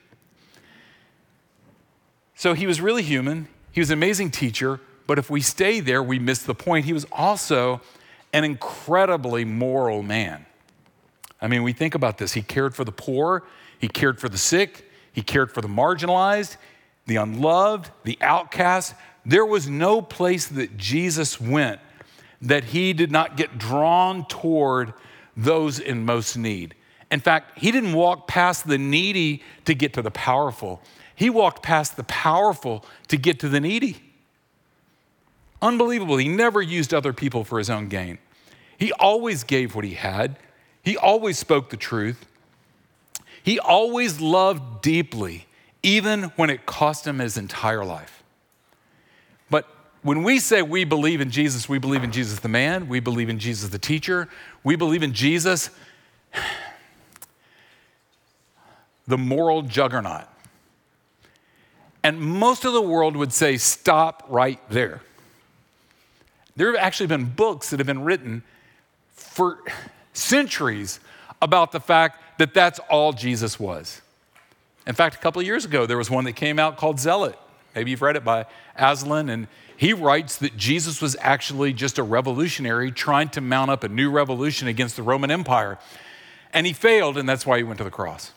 So 2.35 2.55
he 2.55 2.67
was 2.67 2.81
really 2.81 3.03
human. 3.03 3.49
He 3.73 3.81
was 3.81 3.91
an 3.91 3.99
amazing 3.99 4.31
teacher, 4.31 4.81
but 5.07 5.19
if 5.19 5.31
we 5.31 5.41
stay 5.41 5.81
there, 5.81 6.03
we 6.03 6.19
miss 6.19 6.43
the 6.43 6.55
point. 6.55 6.85
He 6.85 6.93
was 6.93 7.07
also 7.11 7.81
an 8.33 8.45
incredibly 8.45 9.45
moral 9.45 10.03
man. 10.03 10.47
I 11.41 11.49
mean, 11.49 11.63
we 11.63 11.73
think 11.73 11.95
about 11.95 12.19
this. 12.19 12.33
He 12.33 12.43
cared 12.43 12.75
for 12.75 12.85
the 12.85 12.93
poor, 12.93 13.45
he 13.79 13.89
cared 13.89 14.21
for 14.21 14.29
the 14.29 14.39
sick, 14.39 14.91
he 15.13 15.23
cared 15.23 15.53
for 15.53 15.61
the 15.61 15.69
marginalized, 15.69 16.57
the 17.07 17.17
unloved, 17.17 17.91
the 18.05 18.19
outcast. 18.21 18.95
There 19.27 19.45
was 19.45 19.69
no 19.69 20.03
place 20.03 20.47
that 20.47 20.77
Jesus 20.77 21.41
went 21.41 21.81
that 22.45 22.65
he 22.65 22.93
did 22.93 23.11
not 23.11 23.37
get 23.37 23.59
drawn 23.59 24.27
toward 24.27 24.93
those 25.37 25.79
in 25.79 26.05
most 26.05 26.37
need. 26.37 26.75
In 27.11 27.21
fact, 27.21 27.59
he 27.59 27.71
didn't 27.71 27.93
walk 27.93 28.29
past 28.29 28.67
the 28.67 28.79
needy 28.79 29.43
to 29.65 29.75
get 29.75 29.93
to 29.95 30.03
the 30.03 30.11
powerful. 30.11 30.83
He 31.15 31.31
walked 31.31 31.63
past 31.63 31.97
the 31.97 32.05
powerful 32.05 32.85
to 33.09 33.17
get 33.17 33.41
to 33.41 33.49
the 33.49 33.61
needy. 33.61 33.97
Unbelievable. 35.63 36.17
He 36.17 36.29
never 36.29 36.61
used 36.61 36.93
other 36.93 37.13
people 37.13 37.45
for 37.45 37.59
his 37.59 37.71
own 37.71 37.89
gain. 37.89 38.19
He 38.79 38.93
always 38.93 39.45
gave 39.45 39.75
what 39.75 39.85
he 39.85 39.95
had, 39.95 40.37
he 40.83 40.97
always 40.97 41.39
spoke 41.39 41.71
the 41.71 41.77
truth. 41.77 42.27
He 43.43 43.59
always 43.59 44.21
loved 44.23 44.81
deeply, 44.81 45.47
even 45.83 46.25
when 46.37 46.49
it 46.49 46.65
cost 46.65 47.07
him 47.07 47.19
his 47.19 47.37
entire 47.37 47.85
life. 47.85 48.24
When 50.05 50.23
we 50.23 50.39
say 50.39 50.61
we 50.61 50.85
believe 50.85 51.23
in 51.23 51.31
Jesus, 51.31 51.67
we 51.67 51.79
believe 51.79 52.05
in 52.05 52.13
Jesus 52.13 52.41
the 52.41 52.49
man, 52.49 52.89
we 52.89 53.01
believe 53.01 53.31
in 53.31 53.39
Jesus 53.39 53.71
the 53.71 53.79
teacher, 53.79 54.29
we 54.63 54.77
believe 54.77 55.03
in 55.03 55.15
Jesus 55.15 55.71
the 59.07 59.17
moral 59.17 59.63
juggernaut. 59.63 60.27
And 62.03 62.21
most 62.21 62.67
of 62.67 62.75
the 62.75 62.83
world 62.83 63.17
would 63.17 63.33
say, 63.33 63.57
stop 63.57 64.23
right 64.29 64.61
there. 64.69 65.01
There 66.55 66.67
have 66.67 66.77
actually 66.77 67.07
been 67.07 67.25
books 67.25 67.71
that 67.71 67.81
have 67.81 67.87
been 67.87 68.05
written 68.05 68.43
for 69.15 69.61
centuries 70.13 71.01
about 71.41 71.73
the 71.73 71.81
fact 71.81 72.39
that 72.39 72.53
that's 72.53 72.79
all 72.91 73.15
Jesus 73.15 73.59
was. 73.59 74.03
In 74.87 74.95
fact, 74.95 75.15
a 75.15 75.19
couple 75.19 75.41
of 75.41 75.47
years 75.47 75.65
ago, 75.65 75.87
there 75.87 75.97
was 75.97 76.11
one 76.11 76.25
that 76.25 76.35
came 76.35 76.59
out 76.59 76.77
called 76.77 77.01
Zealot. 77.01 77.39
Maybe 77.75 77.91
you've 77.91 78.03
read 78.03 78.17
it 78.17 78.25
by 78.25 78.45
Aslan, 78.77 79.31
and 79.31 79.49
he 79.77 79.93
writes 79.93 80.37
that 80.39 80.57
Jesus 80.57 81.03
was 81.03 81.17
actually 81.21 81.73
just 81.73 81.99
a 81.99 82.03
revolutionary 82.03 82.93
trying 82.93 83.29
to 83.31 83.41
mount 83.41 83.71
up 83.71 83.85
a 83.85 83.89
new 83.89 84.11
revolution 84.11 84.69
against 84.69 84.97
the 84.97 85.03
Roman 85.03 85.31
Empire. 85.31 85.79
And 86.53 86.67
he 86.67 86.73
failed, 86.73 87.19
and 87.19 87.29
that's 87.29 87.45
why 87.45 87.59
he 87.59 87.65
went 87.65 87.79
to 87.79 87.85
the 87.85 87.91
cross. 87.91 88.33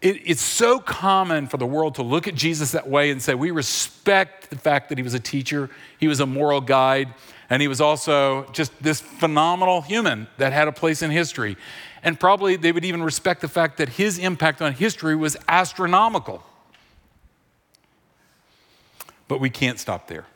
It, 0.00 0.22
it's 0.24 0.40
so 0.40 0.78
common 0.78 1.48
for 1.48 1.56
the 1.56 1.66
world 1.66 1.96
to 1.96 2.02
look 2.02 2.28
at 2.28 2.34
Jesus 2.34 2.72
that 2.72 2.88
way 2.88 3.10
and 3.10 3.20
say, 3.20 3.34
we 3.34 3.50
respect 3.50 4.48
the 4.48 4.56
fact 4.56 4.88
that 4.88 4.98
he 4.98 5.02
was 5.02 5.14
a 5.14 5.20
teacher, 5.20 5.68
he 5.98 6.08
was 6.08 6.20
a 6.20 6.26
moral 6.26 6.60
guide, 6.60 7.12
and 7.50 7.60
he 7.60 7.68
was 7.68 7.80
also 7.80 8.44
just 8.52 8.72
this 8.82 9.00
phenomenal 9.00 9.82
human 9.82 10.28
that 10.38 10.52
had 10.52 10.68
a 10.68 10.72
place 10.72 11.02
in 11.02 11.10
history. 11.10 11.56
And 12.02 12.18
probably 12.18 12.56
they 12.56 12.72
would 12.72 12.84
even 12.84 13.02
respect 13.02 13.40
the 13.40 13.48
fact 13.48 13.78
that 13.78 13.88
his 13.90 14.18
impact 14.18 14.62
on 14.62 14.72
history 14.72 15.16
was 15.16 15.36
astronomical. 15.48 16.42
But 19.26 19.40
we 19.40 19.50
can't 19.50 19.78
stop 19.78 20.06
there. 20.06 20.26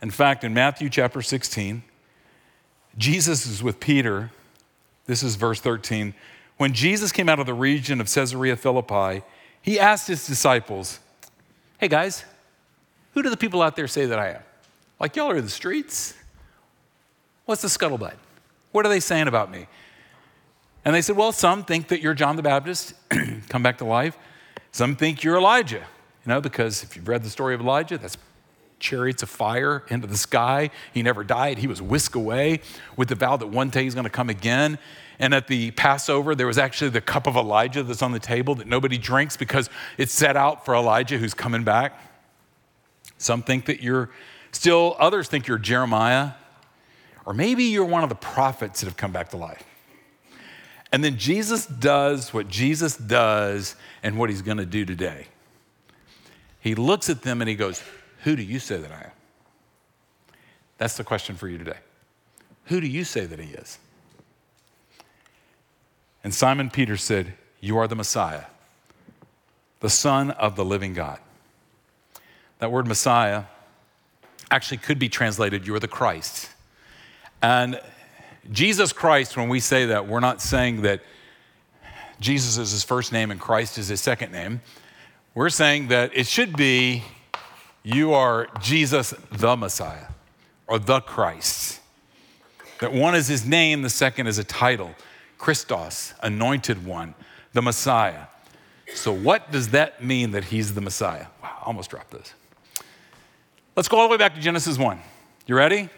In 0.00 0.10
fact, 0.10 0.44
in 0.44 0.54
Matthew 0.54 0.88
chapter 0.88 1.22
16, 1.22 1.82
Jesus 2.96 3.46
is 3.46 3.62
with 3.62 3.80
Peter. 3.80 4.30
This 5.06 5.22
is 5.22 5.36
verse 5.36 5.60
13 5.60 6.14
when 6.58 6.72
Jesus 6.72 7.12
came 7.12 7.28
out 7.28 7.38
of 7.40 7.46
the 7.46 7.54
region 7.54 8.00
of 8.00 8.12
Caesarea 8.12 8.56
Philippi, 8.56 9.22
he 9.62 9.78
asked 9.80 10.08
his 10.08 10.26
disciples, 10.26 10.98
Hey 11.78 11.88
guys, 11.88 12.24
who 13.14 13.22
do 13.22 13.30
the 13.30 13.36
people 13.36 13.62
out 13.62 13.76
there 13.76 13.88
say 13.88 14.06
that 14.06 14.18
I 14.18 14.30
am? 14.30 14.42
Like, 15.00 15.14
y'all 15.16 15.30
are 15.30 15.36
in 15.36 15.44
the 15.44 15.50
streets? 15.50 16.14
What's 17.46 17.62
the 17.62 17.68
scuttlebutt? 17.68 18.16
What 18.72 18.84
are 18.84 18.88
they 18.88 19.00
saying 19.00 19.28
about 19.28 19.50
me? 19.50 19.68
And 20.84 20.94
they 20.94 21.00
said, 21.00 21.16
Well, 21.16 21.32
some 21.32 21.64
think 21.64 21.88
that 21.88 22.00
you're 22.00 22.14
John 22.14 22.36
the 22.36 22.42
Baptist, 22.42 22.94
come 23.48 23.62
back 23.62 23.78
to 23.78 23.84
life. 23.84 24.18
Some 24.72 24.96
think 24.96 25.22
you're 25.22 25.36
Elijah, 25.36 25.76
you 25.78 26.26
know, 26.26 26.40
because 26.40 26.82
if 26.82 26.96
you've 26.96 27.08
read 27.08 27.22
the 27.22 27.30
story 27.30 27.54
of 27.54 27.60
Elijah, 27.60 27.98
that's 27.98 28.18
chariots 28.78 29.22
of 29.22 29.28
fire 29.28 29.84
into 29.88 30.06
the 30.06 30.16
sky. 30.16 30.70
He 30.92 31.02
never 31.02 31.24
died. 31.24 31.58
He 31.58 31.66
was 31.66 31.82
whisked 31.82 32.14
away 32.14 32.60
with 32.96 33.08
the 33.08 33.14
vow 33.14 33.36
that 33.36 33.48
one 33.48 33.70
day 33.70 33.84
he's 33.84 33.94
going 33.94 34.04
to 34.04 34.10
come 34.10 34.30
again. 34.30 34.78
And 35.18 35.34
at 35.34 35.48
the 35.48 35.72
Passover, 35.72 36.34
there 36.34 36.46
was 36.46 36.58
actually 36.58 36.90
the 36.90 37.00
cup 37.00 37.26
of 37.26 37.36
Elijah 37.36 37.82
that's 37.82 38.02
on 38.02 38.12
the 38.12 38.20
table 38.20 38.54
that 38.56 38.66
nobody 38.66 38.98
drinks 38.98 39.36
because 39.36 39.68
it's 39.96 40.12
set 40.12 40.36
out 40.36 40.64
for 40.64 40.74
Elijah 40.74 41.18
who's 41.18 41.34
coming 41.34 41.64
back. 41.64 42.00
Some 43.18 43.42
think 43.42 43.66
that 43.66 43.82
you're 43.82 44.10
still, 44.52 44.96
others 44.98 45.28
think 45.28 45.48
you're 45.48 45.58
Jeremiah, 45.58 46.32
or 47.26 47.34
maybe 47.34 47.64
you're 47.64 47.84
one 47.84 48.04
of 48.04 48.08
the 48.08 48.14
prophets 48.14 48.80
that 48.80 48.86
have 48.86 48.96
come 48.96 49.12
back 49.12 49.30
to 49.30 49.36
life. 49.36 49.64
And 50.92 51.04
then 51.04 51.18
Jesus 51.18 51.66
does 51.66 52.32
what 52.32 52.48
Jesus 52.48 52.96
does 52.96 53.76
and 54.02 54.18
what 54.18 54.30
he's 54.30 54.40
going 54.40 54.56
to 54.58 54.66
do 54.66 54.84
today. 54.84 55.26
He 56.60 56.74
looks 56.74 57.10
at 57.10 57.22
them 57.22 57.42
and 57.42 57.48
he 57.48 57.56
goes, 57.56 57.82
Who 58.28 58.36
do 58.36 58.42
you 58.42 58.58
say 58.58 58.76
that 58.76 58.92
I 58.92 59.04
am? 59.04 59.10
That's 60.76 60.98
the 60.98 61.02
question 61.02 61.34
for 61.34 61.48
you 61.48 61.56
today. 61.56 61.78
Who 62.64 62.78
do 62.78 62.86
you 62.86 63.02
say 63.02 63.24
that 63.24 63.38
he 63.38 63.54
is? 63.54 63.78
And 66.22 66.34
Simon 66.34 66.68
Peter 66.68 66.98
said, 66.98 67.32
You 67.62 67.78
are 67.78 67.88
the 67.88 67.96
Messiah, 67.96 68.44
the 69.80 69.88
Son 69.88 70.32
of 70.32 70.56
the 70.56 70.64
living 70.66 70.92
God. 70.92 71.20
That 72.58 72.70
word 72.70 72.86
Messiah 72.86 73.44
actually 74.50 74.76
could 74.76 74.98
be 74.98 75.08
translated, 75.08 75.66
You 75.66 75.74
are 75.76 75.80
the 75.80 75.88
Christ. 75.88 76.50
And 77.40 77.80
Jesus 78.52 78.92
Christ, 78.92 79.38
when 79.38 79.48
we 79.48 79.58
say 79.58 79.86
that, 79.86 80.06
we're 80.06 80.20
not 80.20 80.42
saying 80.42 80.82
that 80.82 81.00
Jesus 82.20 82.58
is 82.58 82.72
his 82.72 82.84
first 82.84 83.10
name 83.10 83.30
and 83.30 83.40
Christ 83.40 83.78
is 83.78 83.88
his 83.88 84.02
second 84.02 84.32
name. 84.32 84.60
We're 85.34 85.48
saying 85.48 85.88
that 85.88 86.10
it 86.14 86.26
should 86.26 86.58
be, 86.58 87.04
You 87.90 88.12
are 88.12 88.48
Jesus 88.60 89.14
the 89.32 89.56
Messiah 89.56 90.08
or 90.66 90.78
the 90.78 91.00
Christ. 91.00 91.80
That 92.80 92.92
one 92.92 93.14
is 93.14 93.28
his 93.28 93.46
name, 93.46 93.80
the 93.80 93.88
second 93.88 94.26
is 94.26 94.36
a 94.36 94.44
title. 94.44 94.94
Christos, 95.38 96.12
anointed 96.22 96.84
one, 96.84 97.14
the 97.54 97.62
Messiah. 97.62 98.26
So, 98.92 99.10
what 99.10 99.50
does 99.50 99.68
that 99.68 100.04
mean 100.04 100.32
that 100.32 100.44
he's 100.44 100.74
the 100.74 100.82
Messiah? 100.82 101.28
Wow, 101.42 101.56
I 101.62 101.64
almost 101.64 101.88
dropped 101.88 102.10
this. 102.10 102.34
Let's 103.74 103.88
go 103.88 103.96
all 103.96 104.06
the 104.06 104.12
way 104.12 104.18
back 104.18 104.34
to 104.34 104.40
Genesis 104.42 104.76
1. 104.76 104.98
You 105.46 105.54
ready? 105.54 105.88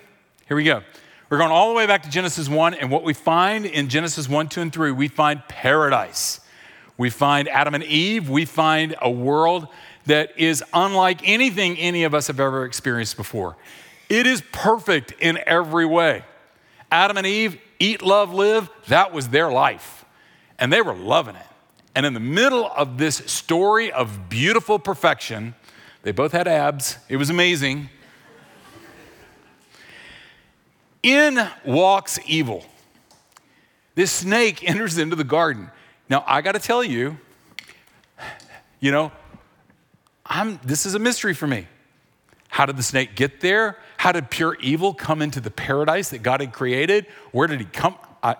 Here 0.47 0.56
we 0.56 0.62
go. 0.62 0.82
We're 1.28 1.38
going 1.38 1.50
all 1.50 1.70
the 1.70 1.75
way 1.75 1.88
back 1.88 2.04
to 2.04 2.09
Genesis 2.09 2.49
1, 2.49 2.75
and 2.75 2.92
what 2.92 3.02
we 3.02 3.14
find 3.14 3.66
in 3.66 3.88
Genesis 3.88 4.28
1, 4.28 4.49
2, 4.49 4.61
and 4.61 4.73
3, 4.73 4.92
we 4.92 5.09
find 5.09 5.42
paradise. 5.49 6.40
We 6.97 7.11
find 7.11 7.49
Adam 7.49 7.75
and 7.75 7.82
Eve. 7.82 8.28
We 8.28 8.44
find 8.44 8.94
a 9.00 9.11
world 9.11 9.66
that 10.07 10.38
is 10.38 10.62
unlike 10.73 11.21
anything 11.25 11.76
any 11.78 12.04
of 12.04 12.14
us 12.14 12.26
have 12.28 12.40
ever 12.40 12.64
experienced 12.64 13.16
before. 13.16 13.57
It 14.09 14.26
is 14.26 14.42
perfect 14.52 15.12
in 15.21 15.38
every 15.47 15.87
way. 15.87 16.25
Adam 16.90 17.16
and 17.16 17.26
Eve 17.26 17.61
eat, 17.78 18.02
love, 18.02 18.33
live, 18.33 18.69
that 18.88 19.12
was 19.12 19.28
their 19.28 19.50
life. 19.50 20.04
And 20.59 20.73
they 20.73 20.83
were 20.83 20.95
loving 20.95 21.37
it. 21.37 21.47
And 21.95 22.07
in 22.07 22.14
the 22.14 22.21
middle 22.21 22.66
of 22.66 22.99
this 22.99 23.16
story 23.16 23.90
of 23.90 24.28
beautiful 24.28 24.78
perfection, 24.78 25.54
they 26.02 26.12
both 26.12 26.33
had 26.33 26.49
abs. 26.49 26.99
It 27.09 27.16
was 27.16 27.30
amazing. 27.30 27.90
In 31.02 31.47
walks 31.64 32.19
evil. 32.26 32.64
This 33.95 34.12
snake 34.12 34.62
enters 34.69 34.99
into 34.99 35.16
the 35.16 35.25
garden. 35.25 35.71
Now, 36.09 36.25
I 36.26 36.40
got 36.40 36.52
to 36.52 36.59
tell 36.59 36.83
you, 36.83 37.19
you 38.80 38.90
know, 38.90 39.12
I'm, 40.30 40.60
this 40.62 40.87
is 40.87 40.94
a 40.94 40.99
mystery 41.00 41.34
for 41.34 41.49
me. 41.49 41.66
How 42.49 42.64
did 42.64 42.76
the 42.76 42.82
snake 42.82 43.16
get 43.16 43.40
there? 43.40 43.76
How 43.96 44.12
did 44.12 44.30
pure 44.30 44.56
evil 44.60 44.94
come 44.94 45.22
into 45.22 45.40
the 45.40 45.50
paradise 45.50 46.10
that 46.10 46.22
God 46.22 46.40
had 46.40 46.52
created? 46.52 47.06
Where 47.32 47.49
did 47.49 47.60
he 47.60 47.66
come? 47.66 47.96
I, 48.22 48.37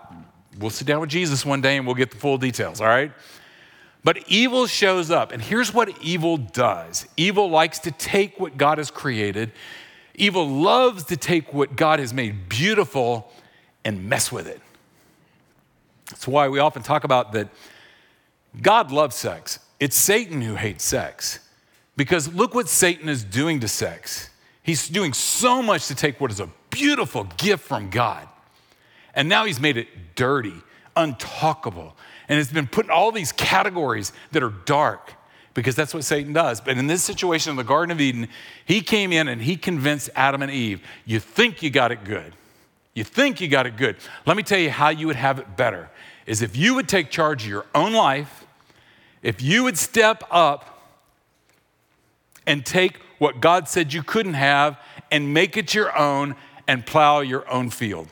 we'll 0.59 0.71
sit 0.71 0.87
down 0.87 1.01
with 1.01 1.11
Jesus 1.11 1.45
one 1.45 1.61
day 1.61 1.77
and 1.77 1.87
we'll 1.87 1.97
get 1.97 2.13
the 2.13 2.17
full 2.17 2.39
details, 2.39 2.81
all 2.81 2.87
right? 2.87 3.13
But 4.03 4.25
evil 4.29 4.67
shows 4.67 5.11
up, 5.11 5.31
and 5.31 5.43
here's 5.43 5.75
what 5.75 5.91
evil 6.01 6.39
does 6.39 7.07
evil 7.17 7.51
likes 7.51 7.81
to 7.81 7.91
take 7.91 8.41
what 8.41 8.57
God 8.57 8.79
has 8.79 8.91
created, 8.91 9.53
evil 10.15 10.49
loves 10.49 11.05
to 11.05 11.17
take 11.17 11.53
what 11.53 11.77
God 11.77 11.99
has 11.99 12.15
made 12.15 12.49
beautiful 12.49 13.31
and 13.85 14.09
mess 14.09 14.33
with 14.33 14.47
it. 14.47 14.61
That's 16.11 16.27
why 16.27 16.49
we 16.49 16.59
often 16.59 16.83
talk 16.83 17.05
about 17.05 17.33
that 17.33 17.49
God 18.61 18.91
loves 18.91 19.17
sex. 19.17 19.59
It's 19.79 19.97
Satan 19.97 20.41
who 20.41 20.55
hates 20.55 20.85
sex. 20.85 21.41
Because 22.01 22.33
look 22.33 22.55
what 22.55 22.67
Satan 22.67 23.11
is 23.11 23.23
doing 23.23 23.61
to 23.61 23.69
sex. 23.69 24.31
He's 24.63 24.89
doing 24.89 25.13
so 25.13 25.61
much 25.61 25.87
to 25.89 25.95
take 25.95 26.19
what 26.19 26.31
is 26.31 26.41
a 26.41 26.49
beautiful 26.71 27.25
gift 27.37 27.63
from 27.63 27.91
God. 27.91 28.27
And 29.15 29.29
now 29.29 29.45
he's 29.45 29.61
made 29.61 29.77
it 29.77 29.87
dirty, 30.15 30.55
untalkable. 30.97 31.93
And 32.27 32.41
it's 32.41 32.51
been 32.51 32.69
put 32.69 32.87
in 32.87 32.91
all 32.91 33.13
these 33.13 33.33
categories 33.33 34.15
that 34.33 34.43
are 34.43 34.55
dark 34.65 35.13
because 35.53 35.77
that's 35.77 35.93
what 35.93 36.03
Satan 36.03 36.33
does. 36.33 36.63
But 36.63 36.79
in 36.79 36.87
this 36.87 37.03
situation 37.03 37.51
in 37.51 37.57
the 37.59 37.65
Garden 37.65 37.91
of 37.91 38.01
Eden, 38.01 38.29
he 38.65 38.81
came 38.81 39.13
in 39.13 39.29
and 39.29 39.43
he 39.43 39.59
convinced 39.59 40.09
Adam 40.17 40.41
and 40.41 40.51
Eve 40.51 40.81
you 41.05 41.21
think 41.21 41.63
you 41.63 41.69
got 41.69 41.93
it 41.93 42.05
good. 42.05 42.33
You 42.95 43.05
think 43.05 43.43
you 43.43 43.49
got 43.49 43.67
it 43.67 43.77
good. 43.77 43.97
Let 44.25 44.39
me 44.39 44.43
tell 44.43 44.59
you 44.59 44.71
how 44.71 44.89
you 44.89 45.07
would 45.07 45.17
have 45.17 45.39
it 45.39 45.55
better 45.55 45.91
is 46.25 46.41
if 46.41 46.57
you 46.57 46.75
would 46.77 46.89
take 46.89 47.11
charge 47.11 47.43
of 47.43 47.51
your 47.51 47.67
own 47.75 47.93
life, 47.93 48.47
if 49.23 49.43
you 49.43 49.65
would 49.65 49.77
step 49.77 50.25
up 50.31 50.79
and 52.51 52.67
take 52.67 52.97
what 53.19 53.41
God 53.41 53.69
said 53.69 53.93
you 53.93 54.03
couldn't 54.03 54.35
have 54.35 54.79
and 55.11 55.33
make 55.33 55.57
it 55.57 55.73
your 55.73 55.97
own 55.97 56.35
and 56.67 56.85
plow 56.85 57.21
your 57.21 57.49
own 57.51 57.71
field. 57.71 58.09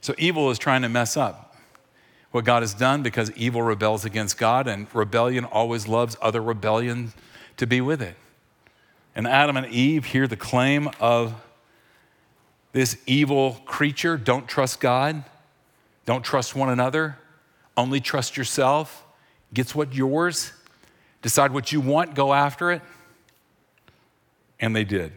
So 0.00 0.14
evil 0.16 0.50
is 0.50 0.58
trying 0.58 0.82
to 0.82 0.88
mess 0.88 1.16
up 1.16 1.56
what 2.30 2.44
God 2.44 2.62
has 2.62 2.74
done 2.74 3.02
because 3.02 3.30
evil 3.32 3.62
rebels 3.62 4.04
against 4.04 4.38
God, 4.38 4.66
and 4.66 4.86
rebellion 4.92 5.44
always 5.44 5.86
loves 5.86 6.16
other 6.20 6.42
rebellion 6.42 7.12
to 7.56 7.66
be 7.66 7.80
with 7.80 8.02
it. 8.02 8.16
And 9.14 9.26
Adam 9.26 9.56
and 9.56 9.66
Eve 9.66 10.06
hear 10.06 10.26
the 10.26 10.36
claim 10.36 10.90
of 11.00 11.34
this 12.72 12.98
evil 13.06 13.62
creature 13.64 14.16
don't 14.16 14.48
trust 14.48 14.80
God, 14.80 15.24
don't 16.06 16.24
trust 16.24 16.56
one 16.56 16.68
another, 16.68 17.18
only 17.76 18.00
trust 18.00 18.36
yourself, 18.36 19.03
gets 19.54 19.74
what 19.74 19.94
yours, 19.94 20.52
decide 21.22 21.52
what 21.52 21.72
you 21.72 21.80
want, 21.80 22.14
go 22.14 22.34
after 22.34 22.70
it. 22.70 22.82
And 24.60 24.74
they 24.74 24.84
did. 24.84 25.12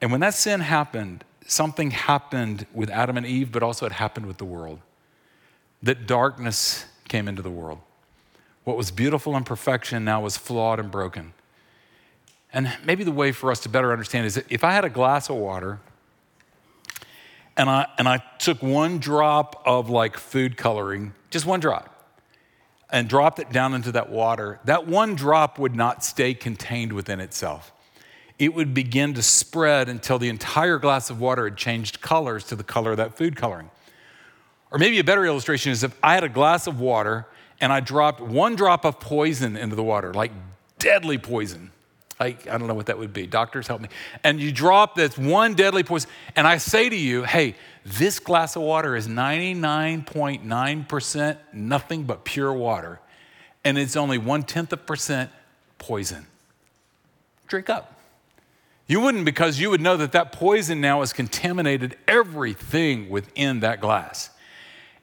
And 0.00 0.10
when 0.10 0.20
that 0.20 0.34
sin 0.34 0.60
happened, 0.60 1.24
something 1.46 1.90
happened 1.90 2.66
with 2.72 2.90
Adam 2.90 3.16
and 3.16 3.26
Eve, 3.26 3.52
but 3.52 3.62
also 3.62 3.86
it 3.86 3.92
happened 3.92 4.26
with 4.26 4.38
the 4.38 4.44
world. 4.44 4.80
That 5.82 6.06
darkness 6.06 6.84
came 7.08 7.28
into 7.28 7.42
the 7.42 7.50
world. 7.50 7.78
What 8.64 8.76
was 8.76 8.90
beautiful 8.90 9.36
and 9.36 9.44
perfection 9.44 10.04
now 10.04 10.20
was 10.20 10.36
flawed 10.36 10.78
and 10.78 10.90
broken. 10.90 11.32
And 12.52 12.76
maybe 12.84 13.04
the 13.04 13.12
way 13.12 13.32
for 13.32 13.50
us 13.50 13.60
to 13.60 13.68
better 13.68 13.92
understand 13.92 14.26
is 14.26 14.42
if 14.48 14.62
I 14.62 14.72
had 14.72 14.84
a 14.84 14.90
glass 14.90 15.30
of 15.30 15.36
water 15.36 15.80
and 17.56 17.68
I, 17.68 17.86
and 17.98 18.08
I 18.08 18.22
took 18.38 18.62
one 18.62 18.98
drop 18.98 19.62
of 19.66 19.90
like 19.90 20.16
food 20.16 20.56
coloring, 20.56 21.14
just 21.30 21.46
one 21.46 21.60
drop, 21.60 21.91
and 22.92 23.08
dropped 23.08 23.38
it 23.38 23.50
down 23.50 23.74
into 23.74 23.90
that 23.92 24.10
water, 24.10 24.60
that 24.64 24.86
one 24.86 25.16
drop 25.16 25.58
would 25.58 25.74
not 25.74 26.04
stay 26.04 26.34
contained 26.34 26.92
within 26.92 27.18
itself 27.18 27.72
it 28.42 28.54
would 28.54 28.74
begin 28.74 29.14
to 29.14 29.22
spread 29.22 29.88
until 29.88 30.18
the 30.18 30.28
entire 30.28 30.76
glass 30.76 31.10
of 31.10 31.20
water 31.20 31.44
had 31.44 31.56
changed 31.56 32.00
colors 32.00 32.42
to 32.42 32.56
the 32.56 32.64
color 32.64 32.90
of 32.90 32.96
that 32.96 33.16
food 33.16 33.36
coloring. 33.36 33.70
Or 34.72 34.78
maybe 34.78 34.98
a 34.98 35.04
better 35.04 35.24
illustration 35.24 35.70
is 35.70 35.84
if 35.84 35.96
I 36.02 36.14
had 36.14 36.24
a 36.24 36.28
glass 36.28 36.66
of 36.66 36.80
water 36.80 37.26
and 37.60 37.72
I 37.72 37.78
dropped 37.78 38.20
one 38.20 38.56
drop 38.56 38.84
of 38.84 38.98
poison 38.98 39.56
into 39.56 39.76
the 39.76 39.82
water, 39.84 40.12
like 40.12 40.32
deadly 40.80 41.18
poison. 41.18 41.70
Like, 42.22 42.46
I 42.46 42.56
don't 42.56 42.68
know 42.68 42.74
what 42.74 42.86
that 42.86 42.98
would 42.98 43.12
be. 43.12 43.26
Doctors, 43.26 43.66
help 43.66 43.80
me. 43.80 43.88
And 44.22 44.40
you 44.40 44.52
drop 44.52 44.94
this 44.94 45.18
one 45.18 45.54
deadly 45.54 45.82
poison, 45.82 46.08
and 46.36 46.46
I 46.46 46.58
say 46.58 46.88
to 46.88 46.94
you, 46.94 47.24
hey, 47.24 47.56
this 47.84 48.20
glass 48.20 48.54
of 48.54 48.62
water 48.62 48.94
is 48.94 49.08
99.9% 49.08 51.36
nothing 51.52 52.04
but 52.04 52.24
pure 52.24 52.52
water, 52.52 53.00
and 53.64 53.76
it's 53.76 53.96
only 53.96 54.18
one 54.18 54.44
tenth 54.44 54.72
of 54.72 54.86
percent 54.86 55.32
poison. 55.78 56.28
Drink 57.48 57.68
up. 57.68 57.98
You 58.86 59.00
wouldn't 59.00 59.24
because 59.24 59.58
you 59.58 59.70
would 59.70 59.80
know 59.80 59.96
that 59.96 60.12
that 60.12 60.30
poison 60.30 60.80
now 60.80 61.00
has 61.00 61.12
contaminated 61.12 61.96
everything 62.06 63.10
within 63.10 63.58
that 63.60 63.80
glass. 63.80 64.30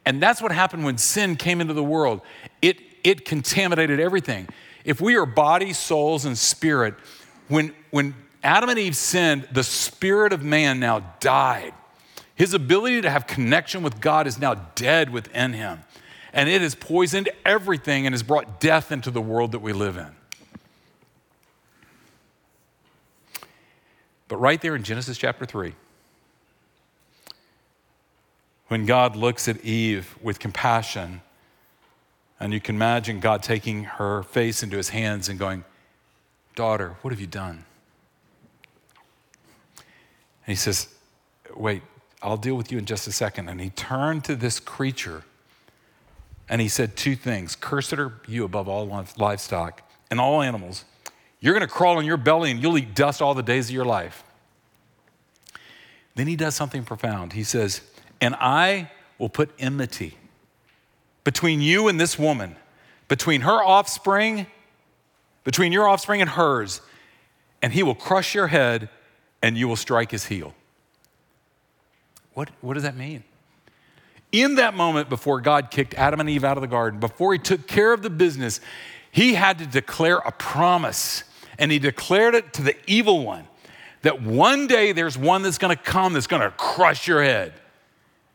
And 0.05 0.23
that's 0.23 0.41
what 0.41 0.53
happened 0.53 0.85
when 0.85 0.97
sin 0.97 1.35
came 1.35 1.59
into 1.59 1.73
the 1.73 1.83
world. 1.83 2.21
It, 2.61 2.77
it 3.03 3.25
contaminated 3.25 3.99
everything. 3.99 4.47
If 4.85 5.01
we 5.01 5.17
are 5.17 5.25
body, 5.25 5.73
souls, 5.73 6.23
and 6.25 6.37
spirit, 6.37 6.95
when, 7.49 7.73
when 7.91 8.15
Adam 8.41 8.69
and 8.69 8.79
Eve 8.79 8.95
sinned, 8.95 9.47
the 9.51 9.63
spirit 9.63 10.31
of 10.31 10.43
man 10.43 10.79
now 10.79 10.99
died. 11.19 11.73
His 12.35 12.53
ability 12.53 13.01
to 13.01 13.09
have 13.09 13.27
connection 13.27 13.83
with 13.83 13.99
God 13.99 14.25
is 14.25 14.39
now 14.39 14.55
dead 14.75 15.09
within 15.09 15.51
him. 15.53 15.83
And 16.31 16.47
it 16.47 16.61
has 16.61 16.75
poisoned 16.75 17.27
everything 17.43 18.05
and 18.05 18.13
has 18.13 18.23
brought 18.23 18.61
death 18.61 18.91
into 18.91 19.11
the 19.11 19.19
world 19.19 19.51
that 19.51 19.59
we 19.59 19.73
live 19.73 19.97
in. 19.97 20.15
But 24.29 24.37
right 24.37 24.61
there 24.61 24.75
in 24.75 24.83
Genesis 24.83 25.17
chapter 25.17 25.45
3, 25.45 25.73
when 28.67 28.85
God 28.85 29.15
looks 29.15 29.47
at 29.47 29.65
Eve 29.65 30.15
with 30.21 30.37
compassion, 30.37 31.21
and 32.39 32.53
you 32.53 32.61
can 32.61 32.75
imagine 32.75 33.19
God 33.19 33.41
taking 33.41 33.85
her 33.85 34.21
face 34.21 34.61
into 34.61 34.77
his 34.77 34.89
hands 34.89 35.27
and 35.27 35.39
going, 35.39 35.65
Daughter, 36.59 36.97
what 37.03 37.11
have 37.11 37.21
you 37.21 37.25
done? 37.25 37.63
And 39.77 40.47
he 40.47 40.55
says, 40.55 40.89
Wait, 41.55 41.81
I'll 42.21 42.35
deal 42.35 42.55
with 42.55 42.69
you 42.69 42.77
in 42.77 42.83
just 42.83 43.07
a 43.07 43.13
second. 43.13 43.47
And 43.47 43.61
he 43.61 43.69
turned 43.69 44.25
to 44.25 44.35
this 44.35 44.59
creature 44.59 45.23
and 46.49 46.59
he 46.59 46.67
said 46.67 46.97
two 46.97 47.15
things 47.15 47.55
Cursed 47.55 47.93
are 47.93 48.11
you 48.27 48.43
above 48.43 48.67
all 48.67 49.05
livestock 49.15 49.89
and 50.11 50.19
all 50.19 50.41
animals. 50.41 50.83
You're 51.39 51.53
going 51.53 51.65
to 51.65 51.73
crawl 51.73 51.97
on 51.97 52.03
your 52.03 52.17
belly 52.17 52.51
and 52.51 52.61
you'll 52.61 52.77
eat 52.77 52.93
dust 52.93 53.21
all 53.21 53.33
the 53.33 53.41
days 53.41 53.69
of 53.69 53.71
your 53.73 53.85
life. 53.85 54.25
Then 56.15 56.27
he 56.27 56.35
does 56.35 56.55
something 56.55 56.83
profound. 56.83 57.31
He 57.31 57.45
says, 57.45 57.79
And 58.19 58.35
I 58.35 58.91
will 59.17 59.29
put 59.29 59.49
enmity 59.59 60.17
between 61.23 61.61
you 61.61 61.87
and 61.87 61.97
this 61.97 62.19
woman, 62.19 62.57
between 63.07 63.39
her 63.41 63.63
offspring, 63.63 64.45
between 65.49 65.71
your 65.71 65.89
offspring 65.89 66.21
and 66.21 66.29
hers, 66.29 66.79
and 67.63 67.73
he 67.73 67.81
will 67.81 67.95
crush 67.95 68.35
your 68.35 68.45
head 68.45 68.87
and 69.41 69.57
you 69.57 69.67
will 69.67 69.75
strike 69.75 70.11
his 70.11 70.25
heel. 70.25 70.53
What, 72.35 72.51
what 72.61 72.75
does 72.75 72.83
that 72.83 72.95
mean? 72.95 73.23
In 74.31 74.57
that 74.57 74.75
moment, 74.75 75.09
before 75.09 75.41
God 75.41 75.71
kicked 75.71 75.95
Adam 75.95 76.19
and 76.19 76.29
Eve 76.29 76.43
out 76.43 76.55
of 76.55 76.61
the 76.61 76.67
garden, 76.67 76.99
before 76.99 77.33
he 77.33 77.39
took 77.39 77.65
care 77.65 77.91
of 77.93 78.03
the 78.03 78.11
business, 78.11 78.61
he 79.09 79.33
had 79.33 79.57
to 79.57 79.65
declare 79.65 80.17
a 80.17 80.31
promise. 80.31 81.23
And 81.57 81.71
he 81.71 81.79
declared 81.79 82.35
it 82.35 82.53
to 82.53 82.61
the 82.61 82.75
evil 82.85 83.25
one 83.25 83.47
that 84.03 84.21
one 84.21 84.67
day 84.67 84.91
there's 84.91 85.17
one 85.17 85.41
that's 85.41 85.57
to 85.75 85.83
come 85.83 86.13
that's 86.13 86.27
to 86.41 86.53
crush 86.57 87.07
your 87.07 87.23
head. 87.23 87.53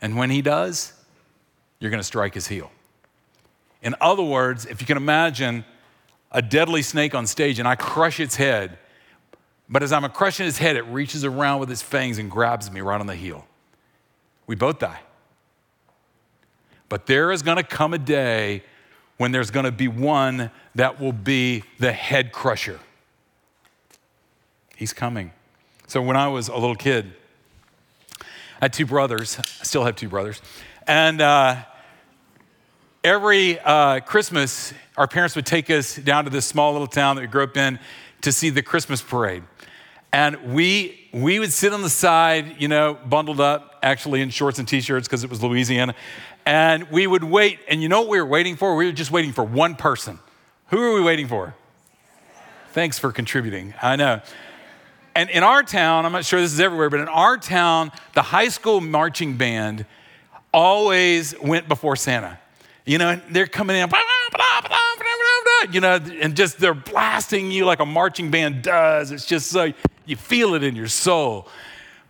And 0.02 0.16
when 0.16 0.30
he 0.30 0.42
does, 0.42 0.92
you're 1.78 1.92
to 2.00 2.04
strike 2.04 2.34
his 2.34 2.48
heel. 2.48 2.72
In 3.82 3.94
other 4.00 4.24
words, 4.24 4.66
if 4.66 4.80
you 4.80 4.86
can 4.88 4.96
imagine 4.96 5.64
a 6.34 6.42
deadly 6.42 6.82
snake 6.82 7.14
on 7.14 7.26
stage 7.26 7.58
and 7.58 7.66
I 7.66 7.76
crush 7.76 8.20
its 8.20 8.34
head, 8.36 8.76
but 9.68 9.82
as 9.82 9.92
I'm 9.92 10.06
crushing 10.10 10.46
its 10.46 10.58
head, 10.58 10.76
it 10.76 10.82
reaches 10.82 11.24
around 11.24 11.60
with 11.60 11.70
its 11.70 11.80
fangs 11.80 12.18
and 12.18 12.30
grabs 12.30 12.70
me 12.70 12.82
right 12.82 13.00
on 13.00 13.06
the 13.06 13.14
heel. 13.14 13.46
We 14.46 14.56
both 14.56 14.80
die. 14.80 15.00
But 16.90 17.06
there 17.06 17.32
is 17.32 17.42
going 17.42 17.56
to 17.56 17.62
come 17.62 17.94
a 17.94 17.98
day 17.98 18.62
when 19.16 19.32
there's 19.32 19.50
going 19.50 19.64
to 19.64 19.72
be 19.72 19.88
one 19.88 20.50
that 20.74 21.00
will 21.00 21.12
be 21.12 21.62
the 21.78 21.92
head 21.92 22.32
crusher. 22.32 22.80
He's 24.76 24.92
coming. 24.92 25.32
So 25.86 26.02
when 26.02 26.16
I 26.16 26.28
was 26.28 26.48
a 26.48 26.54
little 26.54 26.74
kid, 26.74 27.12
I 28.60 28.66
had 28.66 28.72
two 28.72 28.86
brothers. 28.86 29.38
I 29.38 29.42
still 29.64 29.84
have 29.84 29.96
two 29.96 30.08
brothers. 30.08 30.42
And 30.86 31.20
uh, 31.20 31.62
every 33.04 33.60
uh, 33.60 34.00
Christmas, 34.00 34.72
our 34.96 35.06
parents 35.06 35.36
would 35.36 35.44
take 35.44 35.68
us 35.68 35.96
down 35.96 36.24
to 36.24 36.30
this 36.30 36.46
small 36.46 36.72
little 36.72 36.86
town 36.86 37.16
that 37.16 37.22
we 37.22 37.28
grew 37.28 37.44
up 37.44 37.56
in 37.56 37.78
to 38.22 38.32
see 38.32 38.48
the 38.48 38.62
Christmas 38.62 39.02
parade. 39.02 39.42
And 40.10 40.54
we, 40.54 41.08
we 41.12 41.38
would 41.38 41.52
sit 41.52 41.72
on 41.74 41.82
the 41.82 41.90
side, 41.90 42.56
you 42.58 42.68
know, 42.68 42.94
bundled 42.94 43.40
up, 43.40 43.78
actually 43.82 44.22
in 44.22 44.30
shorts 44.30 44.58
and 44.58 44.66
t 44.66 44.80
shirts 44.80 45.06
because 45.06 45.22
it 45.22 45.28
was 45.28 45.42
Louisiana. 45.42 45.94
And 46.46 46.90
we 46.90 47.06
would 47.06 47.24
wait. 47.24 47.58
And 47.68 47.82
you 47.82 47.88
know 47.88 48.00
what 48.00 48.08
we 48.08 48.18
were 48.18 48.26
waiting 48.26 48.56
for? 48.56 48.74
We 48.74 48.86
were 48.86 48.92
just 48.92 49.10
waiting 49.10 49.32
for 49.32 49.44
one 49.44 49.74
person. 49.74 50.18
Who 50.68 50.80
are 50.80 50.94
we 50.94 51.02
waiting 51.02 51.28
for? 51.28 51.54
Thanks 52.72 52.98
for 52.98 53.12
contributing. 53.12 53.74
I 53.82 53.96
know. 53.96 54.20
And 55.14 55.30
in 55.30 55.42
our 55.42 55.62
town, 55.62 56.06
I'm 56.06 56.12
not 56.12 56.24
sure 56.24 56.40
this 56.40 56.52
is 56.52 56.60
everywhere, 56.60 56.90
but 56.90 57.00
in 57.00 57.08
our 57.08 57.36
town, 57.36 57.92
the 58.14 58.22
high 58.22 58.48
school 58.48 58.80
marching 58.80 59.36
band 59.36 59.86
always 60.52 61.38
went 61.40 61.68
before 61.68 61.96
Santa. 61.96 62.38
You 62.86 62.98
know, 62.98 63.18
they're 63.30 63.46
coming 63.46 63.76
in, 63.76 63.88
you 65.72 65.80
know, 65.80 65.94
and 65.94 66.36
just 66.36 66.58
they're 66.58 66.74
blasting 66.74 67.50
you 67.50 67.64
like 67.64 67.80
a 67.80 67.86
marching 67.86 68.30
band 68.30 68.62
does. 68.62 69.10
It's 69.10 69.24
just 69.24 69.50
so 69.50 69.72
you 70.04 70.16
feel 70.16 70.54
it 70.54 70.62
in 70.62 70.76
your 70.76 70.88
soul. 70.88 71.48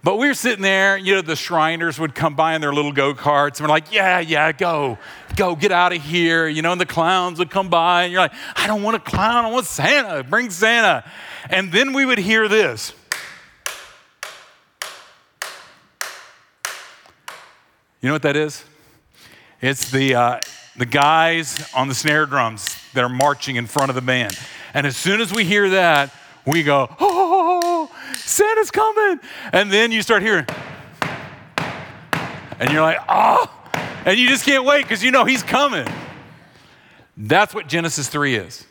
But 0.03 0.17
we 0.17 0.27
were 0.27 0.35
sitting 0.35 0.63
there, 0.63 0.99
you 0.99 1.15
know, 1.15 1.23
the 1.23 1.37
Shriners 1.37 1.99
would 1.99 2.15
come 2.15 2.35
by 2.35 2.55
in 2.55 2.61
their 2.61 2.75
little 2.75 2.93
go 2.93 3.15
karts, 3.15 3.59
and 3.59 3.61
we're 3.61 3.69
like, 3.69 3.91
yeah, 3.91 4.19
yeah, 4.19 4.53
go, 4.53 4.99
go, 5.37 5.57
get 5.57 5.73
out 5.73 5.95
of 5.95 6.03
here. 6.03 6.47
You 6.47 6.61
know, 6.61 6.73
and 6.73 6.81
the 6.81 6.87
clowns 6.87 7.39
would 7.39 7.51
come 7.51 7.71
by, 7.71 8.03
and 8.03 8.13
you're 8.13 8.21
like, 8.21 8.35
I 8.57 8.67
don't 8.67 8.83
want 8.83 8.97
a 8.97 9.01
clown, 9.01 9.47
I 9.47 9.51
want 9.51 9.65
Santa, 9.67 10.23
bring 10.23 10.51
Santa. 10.51 11.11
And 11.49 11.73
then 11.73 11.93
we 11.93 12.05
would 12.05 12.19
hear 12.19 12.49
this. 12.49 12.93
You 18.03 18.09
know 18.09 18.13
what 18.13 18.23
that 18.23 18.37
is? 18.37 18.65
It's 19.63 19.91
the, 19.91 20.15
uh, 20.15 20.41
the 20.77 20.87
guys 20.87 21.71
on 21.75 21.89
the 21.89 21.95
snare 21.95 22.27
drums 22.27 22.77
that 22.95 23.05
are 23.05 23.09
marching 23.09 23.57
in 23.57 23.67
front 23.67 23.91
of 23.91 23.95
the 23.95 24.03
band. 24.03 24.39
And 24.73 24.87
as 24.87 24.97
soon 24.97 25.21
as 25.21 25.33
we 25.33 25.45
hear 25.45 25.71
that, 25.71 26.13
we 26.47 26.63
go, 26.63 26.89
oh, 26.91 26.97
oh, 27.01 27.61
oh, 27.65 27.91
oh 27.93 28.15
Santa's 28.15 28.71
coming. 28.71 29.21
And 29.53 29.73
then 29.73 29.93
you 29.93 30.03
start 30.03 30.23
hearing, 30.23 30.47
and 32.59 32.71
you're 32.71 32.83
like, 32.83 32.99
oh, 33.09 33.51
and 34.05 34.19
you 34.19 34.29
just 34.29 34.45
can't 34.45 34.65
wait 34.65 34.83
because 34.83 35.03
you 35.03 35.11
know 35.11 35.25
he's 35.25 35.43
coming. 35.43 35.87
That's 37.17 37.55
what 37.55 37.69
Genesis 37.69 38.09
3 38.09 38.35
is. 38.35 38.67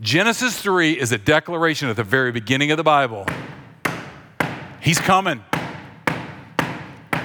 Genesis 0.00 0.60
3 0.60 0.92
is 0.92 1.12
a 1.12 1.18
declaration 1.18 1.88
at 1.88 1.96
the 1.96 2.04
very 2.04 2.30
beginning 2.30 2.70
of 2.70 2.76
the 2.76 2.84
Bible. 2.84 3.26
He's 4.80 5.00
coming. 5.00 5.42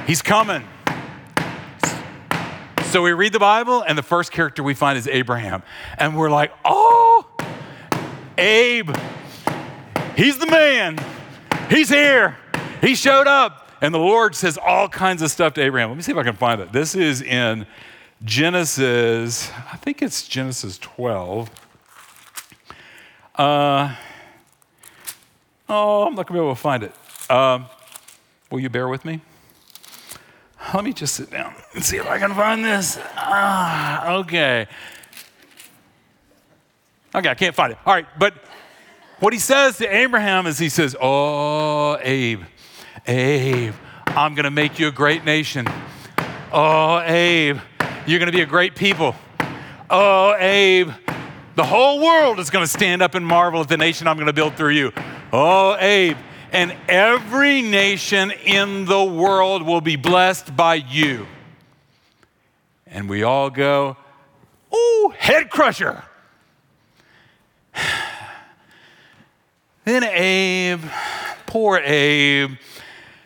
He's 0.08 0.21
coming. 0.21 0.63
So 2.92 3.02
we 3.02 3.14
read 3.14 3.32
the 3.32 3.40
Bible, 3.40 3.82
and 3.82 3.98
the 3.98 4.04
first 4.04 4.34
character 4.34 4.64
we 4.64 4.74
find 4.74 4.98
is 4.98 5.08
Abraham. 5.08 5.64
And 5.98 6.18
we're 6.18 6.30
like, 6.30 6.52
oh, 6.66 7.26
Abe, 8.38 8.94
he's 10.18 10.38
the 10.38 10.48
man. 10.48 11.00
He's 11.70 11.88
here. 11.88 12.36
He 12.82 12.96
showed 12.96 13.28
up. 13.28 13.70
And 13.80 13.94
the 13.94 14.00
Lord 14.00 14.36
says 14.36 14.60
all 14.62 14.90
kinds 14.90 15.22
of 15.22 15.32
stuff 15.32 15.54
to 15.54 15.62
Abraham. 15.62 15.88
Let 15.92 15.96
me 15.96 16.04
see 16.04 16.12
if 16.12 16.18
I 16.18 16.24
can 16.24 16.36
find 16.36 16.60
it. 16.60 16.74
This 16.74 16.94
is 16.94 17.22
in 17.22 17.66
Genesis, 18.26 19.50
I 19.72 19.78
think 19.78 20.02
it's 20.02 20.28
Genesis 20.28 20.78
12. 20.78 21.50
Uh, 23.36 23.96
oh, 25.70 26.08
I'm 26.08 26.14
not 26.14 26.28
going 26.28 26.28
to 26.28 26.34
be 26.34 26.40
able 26.40 26.56
to 26.56 26.62
find 26.62 26.84
it. 26.84 26.94
Um, 27.32 27.68
will 28.50 28.60
you 28.60 28.70
bear 28.70 28.90
with 28.90 29.06
me? 29.06 29.22
Let 30.74 30.86
me 30.86 30.94
just 30.94 31.16
sit 31.16 31.30
down 31.30 31.54
and 31.74 31.84
see 31.84 31.98
if 31.98 32.08
I 32.08 32.18
can 32.18 32.34
find 32.34 32.64
this. 32.64 32.98
Ah, 33.16 34.14
okay. 34.20 34.68
Okay, 37.14 37.30
I 37.30 37.34
can't 37.34 37.56
find 37.56 37.74
it. 37.74 37.78
All 37.86 37.94
right, 37.94 38.08
but 38.18 38.34
what 39.20 39.34
he 39.34 39.40
says 39.40 39.78
to 39.78 39.96
Abraham 39.96 40.48
is 40.48 40.58
he 40.58 40.70
says, 40.70 40.96
Oh, 41.00 41.98
Abe, 42.02 42.44
Abe, 43.06 43.74
I'm 44.08 44.34
going 44.34 44.46
to 44.46 44.52
make 44.52 44.80
you 44.80 44.88
a 44.88 44.92
great 44.92 45.26
nation. 45.26 45.68
Oh, 46.54 47.00
Abe, 47.00 47.58
you're 48.08 48.20
going 48.20 48.32
to 48.32 48.36
be 48.36 48.42
a 48.42 48.46
great 48.46 48.76
people. 48.76 49.14
Oh, 49.90 50.36
Abe, 50.40 50.90
the 51.56 51.66
whole 51.66 52.02
world 52.02 52.40
is 52.40 52.50
going 52.50 52.64
to 52.64 52.72
stand 52.72 53.02
up 53.02 53.14
and 53.14 53.26
marvel 53.26 53.60
at 53.60 53.68
the 53.68 53.78
nation 53.78 54.08
I'm 54.08 54.16
going 54.16 54.28
to 54.28 54.34
build 54.34 54.56
through 54.56 54.72
you. 54.72 54.94
Oh, 55.34 55.76
Abe, 55.78 56.18
and 56.52 56.76
every 56.88 57.62
nation 57.62 58.32
in 58.32 58.86
the 58.86 59.04
world 59.04 59.64
will 59.64 59.82
be 59.82 59.96
blessed 59.96 60.56
by 60.56 60.76
you. 60.76 61.28
And 62.86 63.10
we 63.10 63.24
all 63.24 63.50
go, 63.50 63.96
Ooh, 64.74 65.14
head 65.18 65.50
crusher. 65.50 66.04
then 69.86 70.04
Abe, 70.04 70.82
poor 71.46 71.78
Abe, 71.78 72.58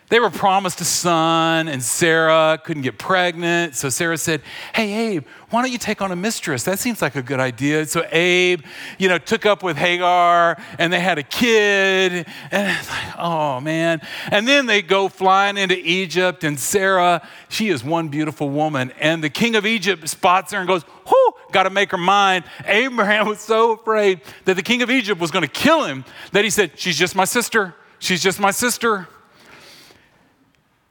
they 0.10 0.20
were 0.20 0.30
promised 0.30 0.80
a 0.82 0.86
son, 0.86 1.68
and 1.68 1.82
Sarah 1.82 2.60
couldn't 2.64 2.84
get 2.84 3.00
pregnant. 3.00 3.76
So 3.76 3.90
Sarah 3.90 4.20
said, 4.20 4.44
Hey, 4.74 5.16
Abe, 5.16 5.26
why 5.50 5.64
don't 5.64 5.72
you 5.72 5.80
take 5.80 6.00
on 6.00 6.12
a 6.12 6.16
mistress? 6.16 6.64
That 6.64 6.78
seems 6.78 7.02
like 7.02 7.16
a 7.16 7.24
good 7.24 7.40
idea. 7.40 7.88
So 7.88 8.06
Abe, 8.12 8.62
you 9.00 9.10
know, 9.10 9.18
took 9.18 9.48
up 9.48 9.64
with 9.64 9.78
Hagar, 9.78 10.62
and 10.78 10.94
they 10.94 11.00
had 11.00 11.18
a 11.18 11.24
kid. 11.24 12.28
And 12.52 12.78
it's 12.78 12.90
like, 12.90 13.18
oh, 13.18 13.60
man. 13.60 14.00
And 14.30 14.48
then 14.48 14.68
they 14.68 14.84
go 14.84 15.10
flying 15.10 15.58
into 15.58 15.78
Egypt, 15.78 16.44
and 16.44 16.60
Sarah, 16.60 17.28
she 17.50 17.70
is 17.70 17.84
one 17.84 18.10
beautiful 18.10 18.50
woman. 18.50 18.92
And 19.00 19.24
the 19.24 19.32
king 19.32 19.56
of 19.56 19.66
Egypt 19.66 20.08
spots 20.08 20.52
her 20.54 20.60
and 20.60 20.68
goes, 20.68 20.84
Whoo, 20.84 21.34
got 21.52 21.64
to 21.64 21.72
make 21.72 21.90
her 21.92 21.98
mine. 21.98 22.44
Abraham 22.66 23.28
was 23.28 23.40
so 23.40 23.72
afraid 23.72 24.22
that 24.46 24.56
the 24.56 24.64
king 24.64 24.84
of 24.84 24.92
Egypt 24.92 25.20
was 25.20 25.32
going 25.32 25.44
to 25.44 25.52
kill 25.52 25.84
him 25.84 26.06
that 26.32 26.44
he 26.44 26.52
said, 26.52 26.80
She's 26.80 26.98
just 26.98 27.16
my 27.16 27.26
sister. 27.26 27.74
She's 27.98 28.22
just 28.22 28.40
my 28.40 28.52
sister. 28.52 29.08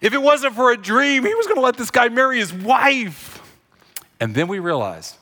If 0.04 0.12
it 0.12 0.20
wasn't 0.20 0.54
for 0.54 0.70
a 0.70 0.76
dream, 0.76 1.24
he 1.24 1.34
was 1.34 1.46
going 1.46 1.56
to 1.56 1.62
let 1.62 1.78
this 1.78 1.90
guy 1.90 2.10
marry 2.10 2.36
his 2.36 2.52
wife. 2.52 3.40
And 4.20 4.34
then 4.34 4.48
we 4.48 4.58
realized 4.58 5.16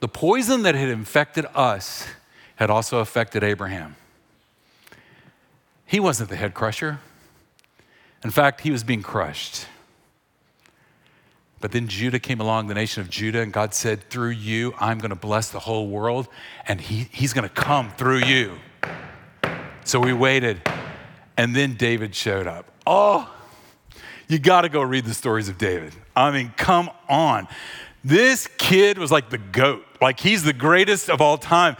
the 0.00 0.08
poison 0.08 0.62
that 0.64 0.74
had 0.74 0.90
infected 0.90 1.46
us 1.54 2.06
had 2.56 2.68
also 2.68 2.98
affected 2.98 3.42
Abraham. 3.42 3.96
He 5.86 5.98
wasn't 5.98 6.28
the 6.28 6.36
head 6.36 6.52
crusher. 6.52 7.00
In 8.22 8.30
fact, 8.30 8.60
he 8.60 8.70
was 8.70 8.84
being 8.84 9.00
crushed. 9.00 9.68
But 11.62 11.72
then 11.72 11.88
Judah 11.88 12.18
came 12.18 12.42
along, 12.42 12.66
the 12.66 12.74
nation 12.74 13.00
of 13.00 13.08
Judah, 13.08 13.40
and 13.40 13.54
God 13.54 13.72
said, 13.72 14.10
Through 14.10 14.32
you, 14.32 14.74
I'm 14.78 14.98
going 14.98 15.08
to 15.08 15.16
bless 15.16 15.48
the 15.48 15.60
whole 15.60 15.88
world, 15.88 16.28
and 16.68 16.78
he, 16.78 17.08
He's 17.10 17.32
going 17.32 17.48
to 17.48 17.54
come 17.54 17.90
through 17.92 18.24
you. 18.26 18.58
So 19.84 19.98
we 19.98 20.12
waited, 20.12 20.60
and 21.38 21.56
then 21.56 21.76
David 21.76 22.14
showed 22.14 22.46
up. 22.46 22.70
Oh, 22.86 23.30
you 24.28 24.38
got 24.38 24.62
to 24.62 24.68
go 24.68 24.82
read 24.82 25.04
the 25.04 25.14
stories 25.14 25.48
of 25.48 25.58
David. 25.58 25.94
I 26.16 26.30
mean, 26.30 26.52
come 26.56 26.90
on. 27.08 27.48
This 28.02 28.48
kid 28.58 28.98
was 28.98 29.10
like 29.10 29.30
the 29.30 29.38
goat. 29.38 29.84
Like, 30.00 30.20
he's 30.20 30.42
the 30.42 30.52
greatest 30.52 31.08
of 31.08 31.20
all 31.20 31.38
time. 31.38 31.76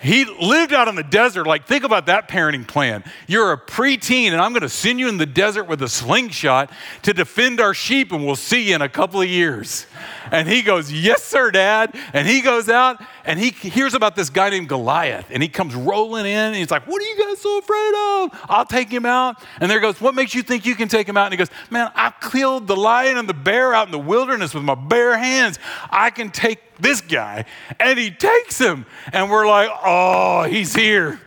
He 0.00 0.26
lived 0.26 0.74
out 0.74 0.86
in 0.86 0.96
the 0.96 1.02
desert. 1.02 1.46
Like, 1.46 1.66
think 1.66 1.82
about 1.82 2.06
that 2.06 2.28
parenting 2.28 2.68
plan. 2.68 3.02
You're 3.26 3.52
a 3.52 3.58
preteen, 3.58 4.32
and 4.32 4.40
I'm 4.40 4.52
going 4.52 4.60
to 4.60 4.68
send 4.68 5.00
you 5.00 5.08
in 5.08 5.16
the 5.16 5.24
desert 5.24 5.64
with 5.64 5.80
a 5.82 5.88
slingshot 5.88 6.70
to 7.02 7.14
defend 7.14 7.58
our 7.58 7.72
sheep, 7.72 8.12
and 8.12 8.24
we'll 8.26 8.36
see 8.36 8.68
you 8.68 8.74
in 8.74 8.82
a 8.82 8.88
couple 8.88 9.22
of 9.22 9.28
years. 9.28 9.86
And 10.30 10.46
he 10.46 10.60
goes, 10.60 10.92
Yes, 10.92 11.24
sir, 11.24 11.50
Dad. 11.50 11.96
And 12.12 12.28
he 12.28 12.42
goes 12.42 12.68
out 12.68 13.02
and 13.26 13.38
he 13.38 13.50
hears 13.50 13.94
about 13.94 14.16
this 14.16 14.28
guy 14.28 14.50
named 14.50 14.68
Goliath. 14.68 15.26
And 15.30 15.42
he 15.42 15.48
comes 15.48 15.74
rolling 15.74 16.26
in 16.26 16.32
and 16.32 16.56
he's 16.56 16.70
like, 16.70 16.86
What 16.86 17.00
are 17.00 17.06
you 17.06 17.18
guys 17.18 17.40
so 17.40 17.58
afraid 17.58 17.94
of? 17.94 18.40
I'll 18.50 18.66
take 18.66 18.90
him 18.90 19.06
out. 19.06 19.42
And 19.60 19.70
there 19.70 19.80
goes, 19.80 20.00
What 20.00 20.14
makes 20.14 20.34
you 20.34 20.42
think 20.42 20.66
you 20.66 20.74
can 20.74 20.88
take 20.88 21.08
him 21.08 21.16
out? 21.16 21.24
And 21.26 21.32
he 21.32 21.38
goes, 21.38 21.50
Man, 21.70 21.90
I 21.94 22.12
killed 22.30 22.66
the 22.66 22.76
lion 22.76 23.16
and 23.16 23.26
the 23.28 23.34
bear 23.34 23.72
out 23.72 23.86
in 23.88 23.92
the 23.92 23.98
wilderness 23.98 24.52
with 24.52 24.62
my 24.62 24.74
bare 24.74 25.16
hands. 25.16 25.58
I 25.90 26.10
can 26.10 26.30
take 26.30 26.76
this 26.76 27.00
guy. 27.00 27.46
And 27.80 27.98
he 27.98 28.10
takes 28.10 28.58
him. 28.58 28.84
And 29.12 29.30
we're 29.30 29.46
like, 29.46 29.70
Oh, 29.82 30.44
he's 30.44 30.74
here. 30.74 31.18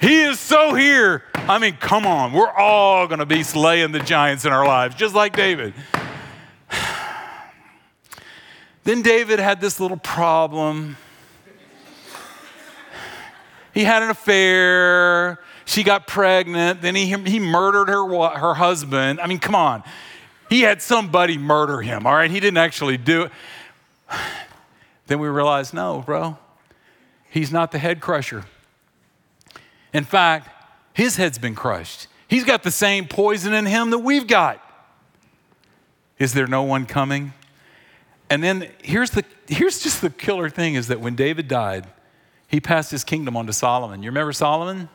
He 0.00 0.20
is 0.20 0.38
so 0.38 0.74
here. 0.74 1.24
I 1.34 1.58
mean, 1.58 1.78
come 1.78 2.06
on. 2.06 2.34
We're 2.34 2.50
all 2.50 3.06
going 3.06 3.20
to 3.20 3.26
be 3.26 3.42
slaying 3.42 3.92
the 3.92 4.00
giants 4.00 4.44
in 4.44 4.52
our 4.52 4.66
lives, 4.66 4.94
just 4.94 5.14
like 5.14 5.34
David. 5.34 5.72
Then 8.84 9.00
David 9.00 9.38
had 9.38 9.62
this 9.62 9.80
little 9.80 9.96
problem. 9.96 10.98
He 13.74 13.84
had 13.84 14.02
an 14.02 14.10
affair. 14.10 15.40
She 15.64 15.82
got 15.82 16.06
pregnant. 16.06 16.80
Then 16.80 16.94
he, 16.94 17.06
he 17.06 17.40
murdered 17.40 17.88
her, 17.88 18.06
her 18.38 18.54
husband. 18.54 19.20
I 19.20 19.26
mean, 19.26 19.40
come 19.40 19.56
on. 19.56 19.82
He 20.48 20.60
had 20.60 20.80
somebody 20.80 21.36
murder 21.36 21.82
him, 21.82 22.06
all 22.06 22.14
right? 22.14 22.30
He 22.30 22.38
didn't 22.40 22.58
actually 22.58 22.96
do 22.96 23.24
it. 23.24 23.32
Then 25.06 25.18
we 25.18 25.28
realized 25.28 25.74
no, 25.74 26.00
bro. 26.00 26.38
He's 27.28 27.52
not 27.52 27.72
the 27.72 27.78
head 27.78 28.00
crusher. 28.00 28.46
In 29.92 30.04
fact, 30.04 30.48
his 30.94 31.16
head's 31.16 31.36
been 31.36 31.54
crushed. 31.54 32.06
He's 32.26 32.44
got 32.44 32.62
the 32.62 32.70
same 32.70 33.06
poison 33.06 33.52
in 33.52 33.66
him 33.66 33.90
that 33.90 33.98
we've 33.98 34.26
got. 34.26 34.62
Is 36.18 36.32
there 36.32 36.46
no 36.46 36.62
one 36.62 36.86
coming? 36.86 37.34
And 38.30 38.42
then 38.42 38.70
here's, 38.82 39.10
the, 39.10 39.24
here's 39.46 39.82
just 39.82 40.00
the 40.00 40.08
killer 40.08 40.48
thing 40.48 40.74
is 40.74 40.88
that 40.88 41.00
when 41.00 41.16
David 41.16 41.48
died, 41.48 41.86
he 42.54 42.60
passed 42.60 42.92
his 42.92 43.02
kingdom 43.02 43.36
on 43.36 43.48
to 43.48 43.52
Solomon. 43.52 44.00
You 44.04 44.10
remember 44.10 44.32
Solomon? 44.32 44.88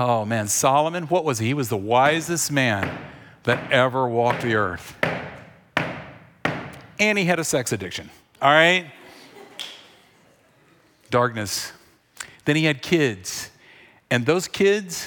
Oh 0.00 0.24
man, 0.24 0.48
Solomon, 0.48 1.04
what 1.04 1.24
was 1.24 1.38
he? 1.38 1.46
He 1.46 1.54
was 1.54 1.68
the 1.68 1.76
wisest 1.76 2.50
man 2.50 2.98
that 3.44 3.70
ever 3.70 4.08
walked 4.08 4.42
the 4.42 4.56
earth. 4.56 4.96
And 6.98 7.16
he 7.16 7.24
had 7.24 7.38
a 7.38 7.44
sex 7.44 7.70
addiction, 7.70 8.10
all 8.42 8.50
right? 8.50 8.90
Darkness. 11.08 11.72
Then 12.46 12.56
he 12.56 12.64
had 12.64 12.82
kids. 12.82 13.48
And 14.10 14.26
those 14.26 14.48
kids, 14.48 15.06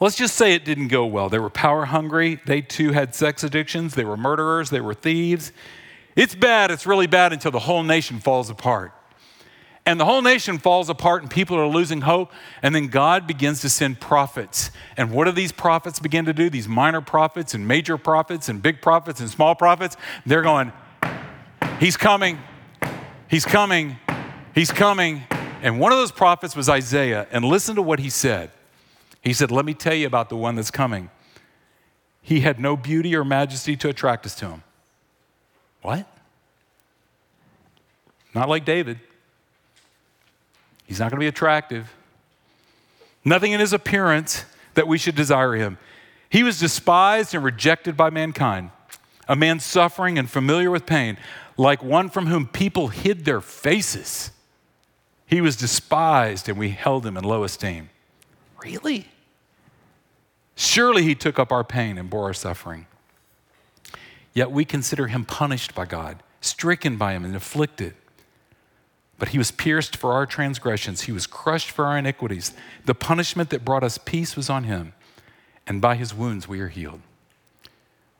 Let's 0.00 0.16
just 0.16 0.36
say 0.36 0.54
it 0.54 0.66
didn't 0.66 0.88
go 0.88 1.06
well. 1.06 1.30
They 1.30 1.38
were 1.38 1.50
power 1.50 1.86
hungry. 1.86 2.40
They 2.44 2.60
too 2.60 2.92
had 2.92 3.14
sex 3.14 3.42
addictions. 3.42 3.94
They 3.94 4.04
were 4.04 4.18
murderers. 4.18 4.70
They 4.70 4.80
were 4.80 4.94
thieves. 4.94 5.50
It's 6.14 6.36
bad. 6.36 6.70
It's 6.70 6.86
really 6.86 7.08
bad 7.08 7.32
until 7.32 7.50
the 7.50 7.58
whole 7.58 7.82
nation 7.82 8.20
falls 8.20 8.48
apart. 8.48 8.92
And 9.88 9.98
the 9.98 10.04
whole 10.04 10.20
nation 10.20 10.58
falls 10.58 10.90
apart 10.90 11.22
and 11.22 11.30
people 11.30 11.56
are 11.56 11.66
losing 11.66 12.02
hope. 12.02 12.30
And 12.62 12.74
then 12.74 12.88
God 12.88 13.26
begins 13.26 13.62
to 13.62 13.70
send 13.70 13.98
prophets. 13.98 14.70
And 14.98 15.10
what 15.10 15.24
do 15.24 15.32
these 15.32 15.50
prophets 15.50 15.98
begin 15.98 16.26
to 16.26 16.34
do? 16.34 16.50
These 16.50 16.68
minor 16.68 17.00
prophets 17.00 17.54
and 17.54 17.66
major 17.66 17.96
prophets 17.96 18.50
and 18.50 18.60
big 18.60 18.82
prophets 18.82 19.18
and 19.20 19.30
small 19.30 19.54
prophets, 19.54 19.96
they're 20.26 20.42
going, 20.42 20.74
He's 21.80 21.96
coming. 21.96 22.38
He's 23.30 23.46
coming. 23.46 23.96
He's 24.54 24.70
coming. 24.70 25.22
And 25.62 25.80
one 25.80 25.90
of 25.90 25.96
those 25.96 26.12
prophets 26.12 26.54
was 26.54 26.68
Isaiah. 26.68 27.26
And 27.32 27.42
listen 27.42 27.74
to 27.76 27.82
what 27.82 27.98
he 27.98 28.10
said. 28.10 28.50
He 29.22 29.32
said, 29.32 29.50
Let 29.50 29.64
me 29.64 29.72
tell 29.72 29.94
you 29.94 30.06
about 30.06 30.28
the 30.28 30.36
one 30.36 30.56
that's 30.56 30.70
coming. 30.70 31.08
He 32.20 32.40
had 32.40 32.60
no 32.60 32.76
beauty 32.76 33.16
or 33.16 33.24
majesty 33.24 33.74
to 33.76 33.88
attract 33.88 34.26
us 34.26 34.34
to 34.34 34.48
him. 34.48 34.62
What? 35.80 36.06
Not 38.34 38.50
like 38.50 38.66
David. 38.66 39.00
He's 40.88 40.98
not 40.98 41.10
going 41.10 41.20
to 41.20 41.24
be 41.24 41.28
attractive. 41.28 41.94
Nothing 43.22 43.52
in 43.52 43.60
his 43.60 43.74
appearance 43.74 44.46
that 44.72 44.88
we 44.88 44.96
should 44.96 45.14
desire 45.14 45.52
him. 45.52 45.76
He 46.30 46.42
was 46.42 46.58
despised 46.58 47.34
and 47.34 47.44
rejected 47.44 47.94
by 47.94 48.08
mankind, 48.08 48.70
a 49.28 49.36
man 49.36 49.60
suffering 49.60 50.18
and 50.18 50.30
familiar 50.30 50.70
with 50.70 50.86
pain, 50.86 51.18
like 51.58 51.82
one 51.82 52.08
from 52.08 52.26
whom 52.26 52.46
people 52.46 52.88
hid 52.88 53.26
their 53.26 53.42
faces. 53.42 54.30
He 55.26 55.42
was 55.42 55.56
despised 55.56 56.48
and 56.48 56.58
we 56.58 56.70
held 56.70 57.04
him 57.04 57.18
in 57.18 57.24
low 57.24 57.44
esteem. 57.44 57.90
Really? 58.62 59.08
Surely 60.56 61.02
he 61.02 61.14
took 61.14 61.38
up 61.38 61.52
our 61.52 61.64
pain 61.64 61.98
and 61.98 62.08
bore 62.08 62.24
our 62.24 62.34
suffering. 62.34 62.86
Yet 64.32 64.50
we 64.50 64.64
consider 64.64 65.08
him 65.08 65.26
punished 65.26 65.74
by 65.74 65.84
God, 65.84 66.22
stricken 66.40 66.96
by 66.96 67.12
him, 67.12 67.26
and 67.26 67.36
afflicted. 67.36 67.94
But 69.18 69.28
he 69.28 69.38
was 69.38 69.50
pierced 69.50 69.96
for 69.96 70.12
our 70.12 70.26
transgressions, 70.26 71.02
he 71.02 71.12
was 71.12 71.26
crushed 71.26 71.70
for 71.70 71.86
our 71.86 71.98
iniquities. 71.98 72.52
The 72.84 72.94
punishment 72.94 73.50
that 73.50 73.64
brought 73.64 73.82
us 73.82 73.98
peace 73.98 74.36
was 74.36 74.48
on 74.48 74.64
him, 74.64 74.94
and 75.66 75.80
by 75.80 75.96
his 75.96 76.14
wounds 76.14 76.46
we 76.46 76.60
are 76.60 76.68
healed. 76.68 77.00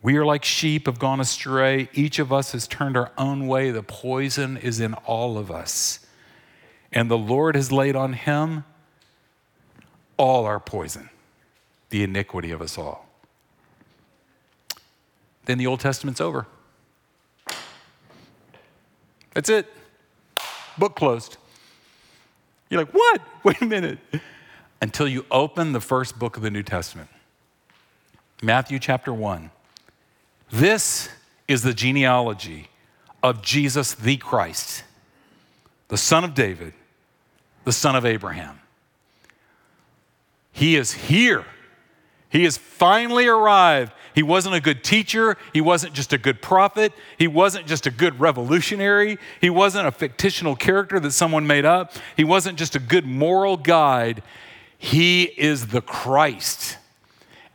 We 0.02 0.16
are 0.16 0.24
like 0.24 0.44
sheep, 0.44 0.86
have 0.86 0.98
gone 0.98 1.20
astray. 1.20 1.88
Each 1.92 2.18
of 2.18 2.32
us 2.32 2.52
has 2.52 2.68
turned 2.68 2.96
our 2.96 3.10
own 3.18 3.48
way. 3.48 3.70
The 3.70 3.82
poison 3.82 4.56
is 4.56 4.78
in 4.78 4.94
all 4.94 5.36
of 5.36 5.50
us. 5.50 6.00
And 6.92 7.10
the 7.10 7.18
Lord 7.18 7.56
has 7.56 7.72
laid 7.72 7.96
on 7.96 8.12
him 8.12 8.64
all 10.16 10.46
our 10.46 10.60
poison, 10.60 11.10
the 11.90 12.02
iniquity 12.02 12.50
of 12.50 12.62
us 12.62 12.78
all. 12.78 13.08
Then 15.46 15.58
the 15.58 15.66
Old 15.66 15.80
Testament's 15.80 16.20
over. 16.20 16.46
That's 19.34 19.48
it. 19.48 19.72
Book 20.78 20.96
closed. 20.96 21.36
You're 22.70 22.82
like, 22.82 22.94
what? 22.94 23.20
Wait 23.44 23.60
a 23.60 23.66
minute. 23.66 23.98
Until 24.80 25.08
you 25.08 25.26
open 25.30 25.72
the 25.72 25.80
first 25.80 26.18
book 26.18 26.36
of 26.36 26.42
the 26.42 26.50
New 26.50 26.62
Testament, 26.62 27.08
Matthew 28.42 28.78
chapter 28.78 29.12
1. 29.12 29.50
This 30.50 31.08
is 31.48 31.62
the 31.62 31.74
genealogy 31.74 32.68
of 33.22 33.42
Jesus 33.42 33.94
the 33.94 34.16
Christ, 34.16 34.84
the 35.88 35.96
son 35.96 36.24
of 36.24 36.34
David, 36.34 36.74
the 37.64 37.72
son 37.72 37.96
of 37.96 38.06
Abraham. 38.06 38.60
He 40.52 40.76
is 40.76 40.92
here. 40.92 41.44
He 42.30 42.44
has 42.44 42.56
finally 42.56 43.26
arrived. 43.26 43.92
He 44.18 44.24
wasn't 44.24 44.56
a 44.56 44.60
good 44.60 44.82
teacher. 44.82 45.36
He 45.52 45.60
wasn't 45.60 45.92
just 45.92 46.12
a 46.12 46.18
good 46.18 46.42
prophet. 46.42 46.92
He 47.18 47.28
wasn't 47.28 47.68
just 47.68 47.86
a 47.86 47.90
good 47.92 48.18
revolutionary. 48.18 49.16
He 49.40 49.48
wasn't 49.48 49.86
a 49.86 49.92
fictional 49.92 50.56
character 50.56 50.98
that 50.98 51.12
someone 51.12 51.46
made 51.46 51.64
up. 51.64 51.92
He 52.16 52.24
wasn't 52.24 52.58
just 52.58 52.74
a 52.74 52.80
good 52.80 53.06
moral 53.06 53.56
guide. 53.56 54.24
He 54.76 55.22
is 55.22 55.68
the 55.68 55.80
Christ. 55.80 56.78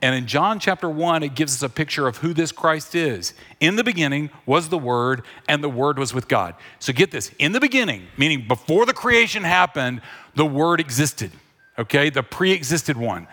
And 0.02 0.16
in 0.16 0.26
John 0.26 0.58
chapter 0.58 0.88
1, 0.88 1.22
it 1.24 1.36
gives 1.36 1.54
us 1.54 1.64
a 1.64 1.68
picture 1.68 2.08
of 2.08 2.20
who 2.20 2.34
this 2.34 2.54
Christ 2.54 2.96
is. 2.96 3.34
In 3.60 3.76
the 3.76 3.84
beginning 3.84 4.30
was 4.46 4.70
the 4.70 4.78
Word, 4.78 5.24
and 5.50 5.62
the 5.62 5.68
Word 5.68 6.00
was 6.00 6.14
with 6.14 6.30
God. 6.30 6.56
So 6.80 6.94
get 6.94 7.12
this 7.12 7.30
in 7.40 7.52
the 7.52 7.60
beginning, 7.60 8.08
meaning 8.16 8.48
before 8.48 8.86
the 8.86 8.94
creation 8.94 9.44
happened, 9.44 10.00
the 10.36 10.46
Word 10.46 10.80
existed, 10.80 11.34
okay? 11.78 12.10
The 12.10 12.24
pre 12.24 12.54
existed 12.54 12.96
one 12.96 13.28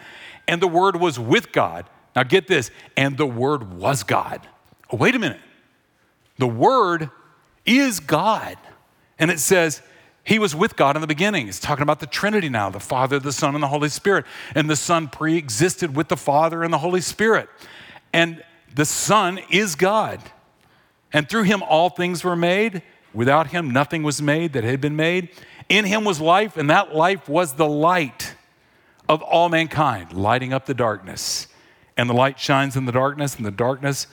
and 0.49 0.61
the 0.61 0.67
Word 0.67 0.97
was 0.97 1.17
with 1.17 1.53
God. 1.53 1.87
Now 2.21 2.25
get 2.25 2.49
this, 2.49 2.71
and 2.99 3.17
the 3.17 3.25
Word 3.25 3.73
was 3.73 4.03
God. 4.03 4.47
Oh, 4.91 4.99
wait 4.99 5.15
a 5.15 5.19
minute. 5.19 5.41
The 6.37 6.47
Word 6.47 7.09
is 7.65 7.99
God. 7.99 8.59
And 9.19 9.31
it 9.31 9.39
says, 9.39 9.81
He 10.23 10.39
was 10.39 10.55
with 10.55 10.77
God 10.77 10.97
in 10.97 11.01
the 11.01 11.07
beginning. 11.07 11.49
It's 11.49 11.59
talking 11.59 11.83
about 11.83 11.99
the 11.99 12.07
Trinity 12.07 12.51
now 12.51 12.69
the 12.69 12.79
Father, 12.79 13.19
the 13.19 13.33
Son, 13.33 13.55
and 13.55 13.63
the 13.63 13.69
Holy 13.69 13.89
Spirit. 13.89 14.27
And 14.55 14.69
the 14.69 14.77
Son 14.77 15.09
pre 15.09 15.39
existed 15.39 15.97
with 15.97 16.09
the 16.09 16.17
Father 16.19 16.63
and 16.63 16.71
the 16.71 16.77
Holy 16.77 17.01
Spirit. 17.01 17.49
And 18.13 18.45
the 18.75 18.85
Son 18.85 19.41
is 19.51 19.75
God. 19.75 20.21
And 21.15 21.27
through 21.27 21.45
Him 21.45 21.63
all 21.63 21.89
things 21.89 22.23
were 22.23 22.37
made. 22.37 22.83
Without 23.15 23.47
Him 23.47 23.71
nothing 23.71 24.03
was 24.03 24.21
made 24.21 24.53
that 24.53 24.65
had 24.65 24.83
been 24.83 24.95
made. 24.95 25.31
In 25.71 25.87
Him 25.87 26.05
was 26.05 26.21
life, 26.21 26.59
and 26.59 26.69
that 26.69 26.95
life 26.95 27.31
was 27.31 27.55
the 27.55 27.67
light 27.67 28.35
of 29.09 29.23
all 29.23 29.49
mankind, 29.49 30.13
lighting 30.13 30.53
up 30.53 30.67
the 30.67 30.75
darkness. 30.75 31.47
And 32.01 32.09
the 32.09 32.15
light 32.15 32.41
shines 32.41 32.77
in 32.77 32.87
the 32.87 32.93
darkness, 32.93 33.37
and 33.37 33.45
the 33.45 33.51
darkness 33.51 34.07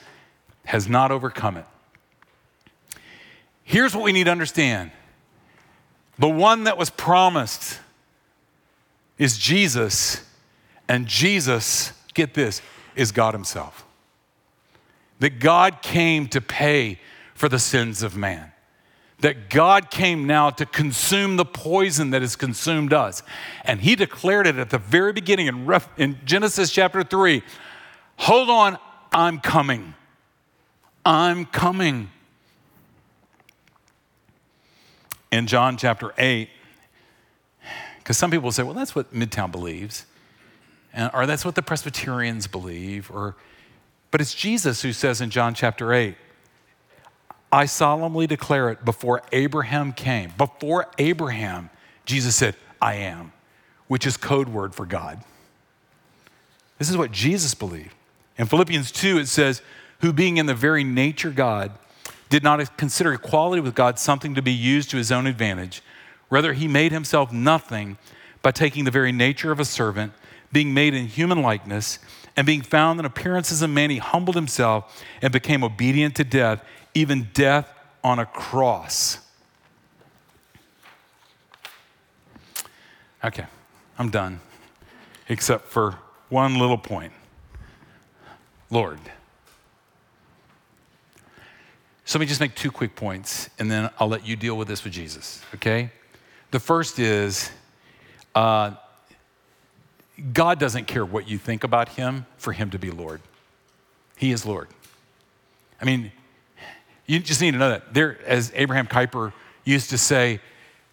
has 0.66 0.90
not 0.90 1.10
overcome 1.10 1.56
it. 1.56 1.64
Here's 3.64 3.94
what 3.94 4.04
we 4.04 4.12
need 4.12 4.24
to 4.24 4.30
understand 4.30 4.90
the 6.18 6.28
one 6.28 6.64
that 6.64 6.76
was 6.76 6.90
promised 6.90 7.80
is 9.16 9.38
Jesus, 9.38 10.22
and 10.86 11.06
Jesus, 11.06 11.94
get 12.12 12.34
this, 12.34 12.60
is 12.94 13.10
God 13.10 13.32
Himself. 13.32 13.86
That 15.20 15.40
God 15.40 15.80
came 15.80 16.28
to 16.28 16.42
pay 16.42 17.00
for 17.32 17.48
the 17.48 17.58
sins 17.58 18.02
of 18.02 18.14
man 18.14 18.52
that 19.20 19.50
God 19.50 19.90
came 19.90 20.28
now 20.28 20.50
to 20.50 20.64
consume 20.64 21.36
the 21.36 21.44
poison 21.44 22.10
that 22.10 22.22
has 22.22 22.36
consumed 22.36 22.92
us. 22.92 23.24
And 23.64 23.80
he 23.80 23.96
declared 23.96 24.46
it 24.46 24.56
at 24.56 24.70
the 24.70 24.78
very 24.78 25.12
beginning 25.12 25.48
in, 25.96 26.18
Genesis 26.24 26.70
chapter 26.70 27.02
3 27.02 27.42
Hold 28.18 28.50
on, 28.50 28.78
I'm 29.12 29.40
coming. 29.40 29.94
I'm 31.04 31.46
coming. 31.46 32.10
In 35.30 35.46
John 35.46 35.76
chapter 35.76 36.12
8, 36.16 36.48
because 37.98 38.16
some 38.16 38.30
people 38.30 38.50
say, 38.50 38.62
well, 38.62 38.72
that's 38.72 38.94
what 38.94 39.12
Midtown 39.12 39.52
believes, 39.52 40.06
or 41.12 41.26
that's 41.26 41.44
what 41.44 41.54
the 41.54 41.60
Presbyterians 41.60 42.46
believe, 42.46 43.10
or, 43.10 43.36
but 44.10 44.22
it's 44.22 44.34
Jesus 44.34 44.80
who 44.80 44.92
says 44.92 45.20
in 45.20 45.28
John 45.28 45.52
chapter 45.52 45.92
8, 45.92 46.14
I 47.52 47.66
solemnly 47.66 48.26
declare 48.26 48.70
it 48.70 48.86
before 48.86 49.22
Abraham 49.32 49.92
came. 49.92 50.32
Before 50.38 50.86
Abraham, 50.96 51.68
Jesus 52.06 52.34
said, 52.34 52.56
I 52.80 52.94
am, 52.94 53.32
which 53.86 54.06
is 54.06 54.16
code 54.16 54.48
word 54.48 54.74
for 54.74 54.86
God. 54.86 55.22
This 56.78 56.88
is 56.88 56.96
what 56.96 57.12
Jesus 57.12 57.54
believed. 57.54 57.94
In 58.38 58.46
Philippians 58.46 58.92
2, 58.92 59.18
it 59.18 59.26
says, 59.26 59.60
Who 60.00 60.12
being 60.12 60.36
in 60.36 60.46
the 60.46 60.54
very 60.54 60.84
nature 60.84 61.30
God, 61.30 61.72
did 62.28 62.42
not 62.42 62.76
consider 62.76 63.12
equality 63.12 63.60
with 63.60 63.74
God 63.74 63.98
something 63.98 64.34
to 64.34 64.42
be 64.42 64.52
used 64.52 64.90
to 64.90 64.96
his 64.96 65.10
own 65.10 65.26
advantage. 65.26 65.82
Rather, 66.30 66.52
he 66.52 66.68
made 66.68 66.92
himself 66.92 67.32
nothing 67.32 67.98
by 68.42 68.50
taking 68.50 68.84
the 68.84 68.90
very 68.90 69.12
nature 69.12 69.50
of 69.50 69.58
a 69.58 69.64
servant, 69.64 70.12
being 70.52 70.72
made 70.72 70.94
in 70.94 71.06
human 71.06 71.42
likeness, 71.42 71.98
and 72.36 72.46
being 72.46 72.62
found 72.62 73.00
in 73.00 73.06
appearance 73.06 73.50
as 73.50 73.62
a 73.62 73.68
man, 73.68 73.90
he 73.90 73.98
humbled 73.98 74.36
himself 74.36 75.02
and 75.20 75.32
became 75.32 75.64
obedient 75.64 76.14
to 76.16 76.24
death, 76.24 76.62
even 76.94 77.28
death 77.32 77.72
on 78.04 78.18
a 78.18 78.26
cross. 78.26 79.18
Okay, 83.24 83.46
I'm 83.98 84.10
done, 84.10 84.40
except 85.28 85.66
for 85.66 85.98
one 86.28 86.58
little 86.58 86.78
point. 86.78 87.12
Lord. 88.70 89.00
So 92.04 92.18
let 92.18 92.20
me 92.20 92.26
just 92.26 92.40
make 92.40 92.54
two 92.54 92.70
quick 92.70 92.96
points, 92.96 93.50
and 93.58 93.70
then 93.70 93.90
I'll 93.98 94.08
let 94.08 94.26
you 94.26 94.34
deal 94.34 94.56
with 94.56 94.66
this 94.68 94.82
with 94.82 94.94
Jesus, 94.94 95.42
okay? 95.54 95.90
The 96.50 96.58
first 96.58 96.98
is 96.98 97.50
uh, 98.34 98.72
God 100.32 100.58
doesn't 100.58 100.86
care 100.86 101.04
what 101.04 101.28
you 101.28 101.38
think 101.38 101.64
about 101.64 101.90
him 101.90 102.24
for 102.38 102.52
him 102.52 102.70
to 102.70 102.78
be 102.78 102.90
Lord. 102.90 103.20
He 104.16 104.32
is 104.32 104.46
Lord. 104.46 104.68
I 105.80 105.84
mean, 105.84 106.10
you 107.06 107.18
just 107.20 107.40
need 107.40 107.52
to 107.52 107.58
know 107.58 107.68
that. 107.68 107.94
There, 107.94 108.18
as 108.26 108.52
Abraham 108.54 108.86
Kuyper 108.86 109.32
used 109.64 109.90
to 109.90 109.98
say, 109.98 110.40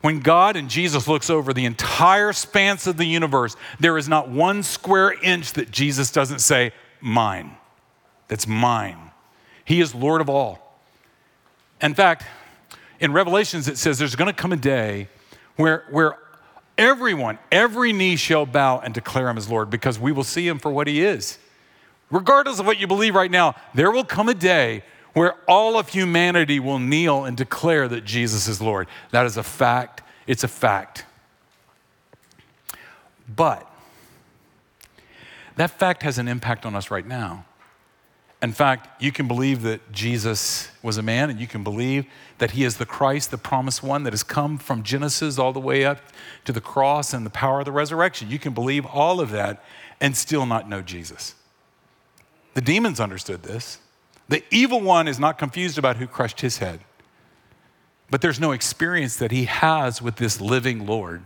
when 0.02 0.20
God 0.20 0.56
and 0.56 0.70
Jesus 0.70 1.08
looks 1.08 1.30
over 1.30 1.54
the 1.54 1.66
entire 1.66 2.34
span 2.34 2.78
of 2.86 2.98
the 2.98 3.06
universe, 3.06 3.56
there 3.80 3.98
is 3.98 4.08
not 4.08 4.30
one 4.30 4.64
square 4.64 5.14
inch 5.24 5.54
that 5.54 5.72
Jesus 5.72 6.12
doesn't 6.12 6.40
say, 6.40 6.74
mine. 7.00 7.56
That's 8.28 8.48
mine. 8.48 9.12
He 9.64 9.82
is 9.82 9.94
Lord 9.96 10.22
of 10.22 10.30
all. 10.30 10.80
In 11.82 11.94
fact, 11.94 12.24
in 13.00 13.14
Revelations, 13.14 13.68
it 13.68 13.78
says 13.78 14.00
there's 14.00 14.16
going 14.16 14.34
to 14.34 14.34
come 14.34 14.52
a 14.52 14.58
day 14.58 15.10
where, 15.56 15.86
where 15.90 16.18
everyone, 16.78 17.38
every 17.52 17.94
knee 17.94 18.16
shall 18.16 18.46
bow 18.46 18.80
and 18.80 18.94
declare 18.94 19.30
him 19.30 19.38
as 19.38 19.50
Lord 19.50 19.70
because 19.70 20.00
we 20.00 20.12
will 20.12 20.24
see 20.24 20.48
him 20.48 20.60
for 20.60 20.72
what 20.72 20.88
he 20.88 21.04
is. 21.04 21.38
Regardless 22.12 22.60
of 22.60 22.66
what 22.66 22.80
you 22.80 22.88
believe 22.88 23.16
right 23.16 23.32
now, 23.32 23.56
there 23.74 23.92
will 23.92 24.04
come 24.04 24.30
a 24.30 24.34
day 24.34 24.84
where 25.14 25.36
all 25.48 25.78
of 25.78 25.90
humanity 25.90 26.60
will 26.60 26.80
kneel 26.80 27.24
and 27.24 27.36
declare 27.38 27.88
that 27.88 28.04
Jesus 28.04 28.48
is 28.48 28.62
Lord. 28.62 28.88
That 29.12 29.26
is 29.26 29.38
a 29.38 29.44
fact. 29.44 30.02
It's 30.28 30.44
a 30.44 30.48
fact. 30.48 31.06
But 33.34 33.70
that 35.56 35.72
fact 35.72 36.04
has 36.04 36.18
an 36.18 36.28
impact 36.28 36.66
on 36.66 36.76
us 36.76 36.92
right 36.92 37.06
now. 37.06 37.46
In 38.46 38.54
fact, 38.54 39.02
you 39.02 39.12
can 39.12 39.28
believe 39.28 39.64
that 39.64 39.92
Jesus 39.92 40.70
was 40.84 40.98
a 40.98 41.02
man, 41.02 41.32
and 41.32 41.40
you 41.40 41.48
can 41.48 41.64
believe 41.64 42.06
that 42.38 42.52
he 42.52 42.64
is 42.64 42.78
the 42.78 42.86
Christ, 42.86 43.32
the 43.32 43.40
promised 43.40 43.82
one 43.82 44.04
that 44.04 44.14
has 44.14 44.22
come 44.22 44.60
from 44.60 44.84
Genesis 44.84 45.40
all 45.40 45.52
the 45.52 45.60
way 45.60 45.84
up 45.84 45.98
to 46.44 46.52
the 46.52 46.62
cross 46.62 47.12
and 47.12 47.26
the 47.26 47.32
power 47.32 47.62
of 47.62 47.66
the 47.66 47.72
resurrection. 47.72 48.30
You 48.30 48.38
can 48.38 48.54
believe 48.54 48.86
all 48.86 49.20
of 49.20 49.32
that 49.32 49.64
and 50.00 50.16
still 50.16 50.46
not 50.46 50.70
know 50.70 50.84
Jesus. 50.84 51.34
The 52.54 52.62
demons 52.62 53.00
understood 53.00 53.42
this. 53.42 53.80
The 54.30 54.44
evil 54.52 54.80
one 54.80 55.08
is 55.08 55.18
not 55.18 55.40
confused 55.40 55.80
about 55.80 55.98
who 55.98 56.06
crushed 56.06 56.42
his 56.42 56.60
head, 56.60 56.82
but 58.12 58.22
there's 58.22 58.40
no 58.40 58.52
experience 58.52 59.16
that 59.16 59.32
he 59.32 59.46
has 59.46 60.04
with 60.04 60.18
this 60.18 60.40
living 60.40 60.86
Lord. 60.86 61.24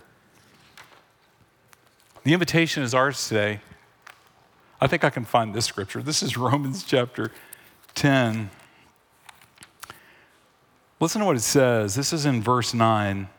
The 2.23 2.31
invitation 2.31 2.81
is 2.81 2.93
ours 2.93 3.27
today. 3.27 3.59
I 4.81 4.87
think 4.87 5.03
I 5.03 5.09
can 5.09 5.25
find 5.25 5.53
this 5.53 5.65
scripture. 5.65 6.01
This 6.01 6.23
is 6.23 6.37
Romans 6.37 6.83
chapter 6.83 7.31
10. 7.95 8.49
Listen 10.99 11.21
to 11.21 11.25
what 11.25 11.37
it 11.37 11.41
says. 11.41 11.95
This 11.95 12.11
is 12.11 12.25
in 12.25 12.41
verse 12.41 12.73
9. 12.73 13.29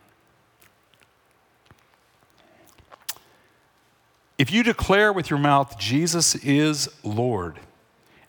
If 4.39 4.51
you 4.51 4.63
declare 4.63 5.13
with 5.13 5.29
your 5.29 5.39
mouth 5.39 5.79
Jesus 5.79 6.35
is 6.37 6.89
Lord, 7.05 7.61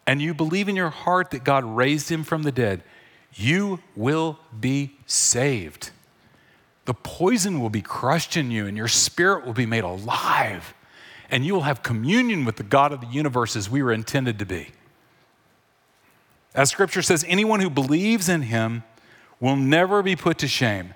and 0.06 0.22
you 0.22 0.34
believe 0.34 0.68
in 0.68 0.76
your 0.76 0.90
heart 0.90 1.32
that 1.32 1.46
God 1.46 1.64
raised 1.64 2.10
him 2.10 2.24
from 2.26 2.44
the 2.44 2.52
dead, 2.52 2.84
you 3.34 3.80
will 3.96 4.38
be 4.60 4.98
saved. 5.06 5.92
The 6.84 6.94
poison 6.94 7.62
will 7.62 7.70
be 7.70 7.82
crushed 7.82 8.36
in 8.36 8.52
you, 8.52 8.68
and 8.68 8.76
your 8.76 8.90
spirit 8.90 9.46
will 9.46 9.54
be 9.54 9.66
made 9.66 9.86
alive, 9.86 10.74
and 11.32 11.46
you 11.46 11.54
will 11.54 11.62
have 11.62 11.82
communion 11.82 12.44
with 12.44 12.58
the 12.58 12.64
God 12.64 12.92
of 12.92 13.00
the 13.00 13.08
universe 13.08 13.56
as 13.56 13.70
we 13.70 13.82
were 13.82 13.94
intended 13.94 14.38
to 14.40 14.46
be. 14.46 14.68
As 16.54 16.70
scripture 16.70 17.02
says, 17.02 17.26
anyone 17.28 17.62
who 17.62 17.70
believes 17.70 18.28
in 18.28 18.44
him 18.44 18.84
will 19.40 19.56
never 19.56 20.04
be 20.04 20.18
put 20.18 20.38
to 20.40 20.48
shame. 20.48 20.94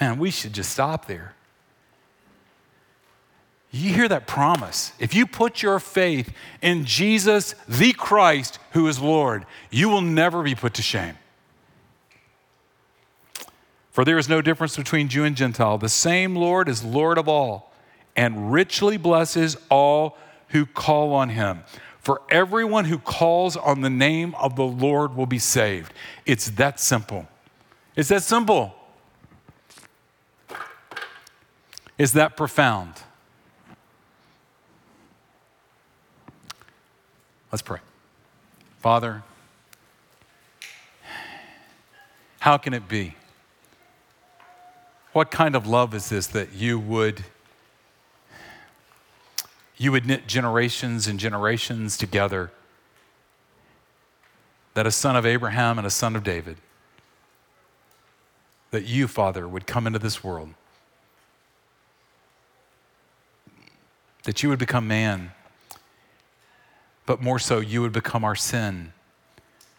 Man, 0.00 0.18
we 0.18 0.32
should 0.32 0.52
just 0.52 0.70
stop 0.70 1.06
there. 1.06 1.34
You 3.70 3.94
hear 3.94 4.08
that 4.08 4.26
promise. 4.26 4.92
If 4.98 5.14
you 5.14 5.26
put 5.26 5.62
your 5.62 5.78
faith 5.78 6.32
in 6.60 6.84
Jesus, 6.84 7.54
the 7.68 7.92
Christ, 7.92 8.58
who 8.72 8.88
is 8.88 8.98
Lord, 8.98 9.46
you 9.70 9.88
will 9.88 10.00
never 10.00 10.42
be 10.42 10.56
put 10.56 10.74
to 10.74 10.82
shame. 10.82 11.16
For 13.92 14.04
there 14.04 14.18
is 14.18 14.28
no 14.28 14.42
difference 14.42 14.76
between 14.76 15.08
Jew 15.08 15.22
and 15.22 15.36
Gentile. 15.36 15.78
The 15.78 15.88
same 15.88 16.34
Lord 16.34 16.68
is 16.68 16.82
Lord 16.82 17.16
of 17.16 17.28
all 17.28 17.69
and 18.16 18.52
richly 18.52 18.96
blesses 18.96 19.56
all 19.68 20.16
who 20.48 20.66
call 20.66 21.12
on 21.12 21.30
him. 21.30 21.64
For 22.00 22.22
everyone 22.30 22.86
who 22.86 22.98
calls 22.98 23.56
on 23.56 23.82
the 23.82 23.90
name 23.90 24.34
of 24.36 24.56
the 24.56 24.64
Lord 24.64 25.16
will 25.16 25.26
be 25.26 25.38
saved. 25.38 25.92
It's 26.24 26.50
that 26.50 26.80
simple. 26.80 27.28
It's 27.94 28.08
that 28.08 28.22
simple. 28.22 28.74
Is 31.98 32.14
that 32.14 32.36
profound. 32.36 32.94
Let's 37.52 37.62
pray. 37.62 37.80
Father, 38.78 39.22
how 42.38 42.56
can 42.56 42.72
it 42.72 42.88
be? 42.88 43.14
What 45.12 45.30
kind 45.30 45.54
of 45.54 45.66
love 45.66 45.94
is 45.94 46.08
this 46.08 46.28
that 46.28 46.54
you 46.54 46.78
would 46.78 47.24
you 49.80 49.90
would 49.90 50.04
knit 50.04 50.26
generations 50.26 51.06
and 51.06 51.18
generations 51.18 51.96
together 51.96 52.50
that 54.74 54.86
a 54.86 54.90
son 54.90 55.16
of 55.16 55.24
Abraham 55.24 55.78
and 55.78 55.86
a 55.86 55.90
son 55.90 56.14
of 56.14 56.22
David 56.22 56.58
that 58.72 58.84
you, 58.84 59.08
Father, 59.08 59.48
would 59.48 59.66
come 59.66 59.86
into 59.86 59.98
this 59.98 60.22
world, 60.22 60.50
that 64.24 64.42
you 64.42 64.50
would 64.50 64.58
become 64.58 64.86
man, 64.86 65.32
but 67.06 67.22
more 67.22 67.38
so, 67.38 67.58
you 67.58 67.80
would 67.80 67.92
become 67.92 68.22
our 68.22 68.36
sin, 68.36 68.92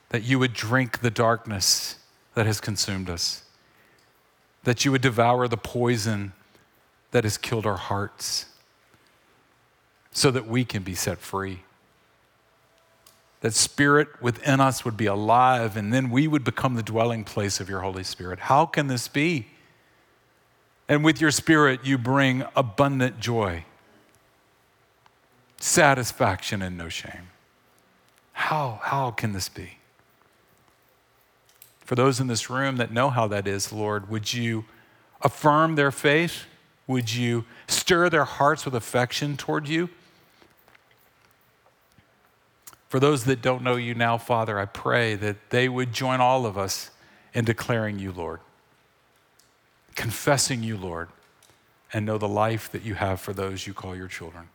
that 0.09 0.23
you 0.23 0.39
would 0.39 0.53
drink 0.53 1.01
the 1.01 1.11
darkness 1.11 1.97
that 2.33 2.47
has 2.47 2.59
consumed 2.59 3.07
us, 3.07 3.43
that 4.63 4.83
you 4.83 4.91
would 4.91 5.01
devour 5.01 5.47
the 5.47 5.57
poison 5.57 6.33
that 7.11 7.23
has 7.23 7.37
killed 7.37 7.67
our 7.67 7.77
hearts, 7.77 8.47
so 10.11 10.31
that 10.31 10.47
we 10.47 10.65
can 10.65 10.83
be 10.83 10.95
set 10.95 11.19
free 11.19 11.63
that 13.41 13.53
spirit 13.55 14.07
within 14.21 14.61
us 14.61 14.85
would 14.85 14.95
be 14.95 15.07
alive, 15.07 15.75
and 15.75 15.91
then 15.91 16.09
we 16.11 16.27
would 16.27 16.43
become 16.43 16.75
the 16.75 16.83
dwelling 16.83 17.23
place 17.23 17.59
of 17.59 17.67
your 17.67 17.81
Holy 17.81 18.03
Spirit. 18.03 18.39
How 18.39 18.65
can 18.65 18.87
this 18.87 19.07
be? 19.07 19.47
And 20.87 21.03
with 21.03 21.19
your 21.19 21.31
spirit, 21.31 21.83
you 21.83 21.97
bring 21.97 22.43
abundant 22.55 23.19
joy, 23.19 23.65
satisfaction, 25.57 26.61
and 26.61 26.77
no 26.77 26.87
shame. 26.87 27.29
How, 28.33 28.79
how 28.83 29.09
can 29.09 29.33
this 29.33 29.49
be? 29.49 29.77
For 31.79 31.95
those 31.95 32.19
in 32.19 32.27
this 32.27 32.49
room 32.49 32.77
that 32.77 32.91
know 32.91 33.09
how 33.09 33.27
that 33.27 33.47
is, 33.47 33.73
Lord, 33.73 34.09
would 34.09 34.33
you 34.33 34.65
affirm 35.21 35.75
their 35.75 35.91
faith? 35.91 36.45
Would 36.85 37.13
you 37.13 37.45
stir 37.67 38.09
their 38.09 38.25
hearts 38.25 38.65
with 38.65 38.75
affection 38.75 39.35
toward 39.35 39.67
you? 39.67 39.89
For 42.91 42.99
those 42.99 43.23
that 43.23 43.41
don't 43.41 43.63
know 43.63 43.77
you 43.77 43.95
now, 43.95 44.17
Father, 44.17 44.59
I 44.59 44.65
pray 44.65 45.15
that 45.15 45.49
they 45.49 45.69
would 45.69 45.93
join 45.93 46.19
all 46.19 46.45
of 46.45 46.57
us 46.57 46.91
in 47.33 47.45
declaring 47.45 47.99
you, 47.99 48.11
Lord, 48.11 48.41
confessing 49.95 50.61
you, 50.61 50.75
Lord, 50.75 51.07
and 51.93 52.05
know 52.05 52.17
the 52.17 52.27
life 52.27 52.69
that 52.73 52.81
you 52.81 52.95
have 52.95 53.21
for 53.21 53.31
those 53.31 53.65
you 53.65 53.73
call 53.73 53.95
your 53.95 54.09
children. 54.09 54.49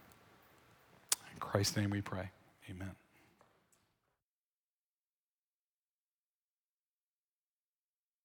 In 1.32 1.40
Christ's 1.40 1.78
name 1.78 1.88
we 1.88 2.02
pray. 2.02 2.28
Amen. 2.68 2.90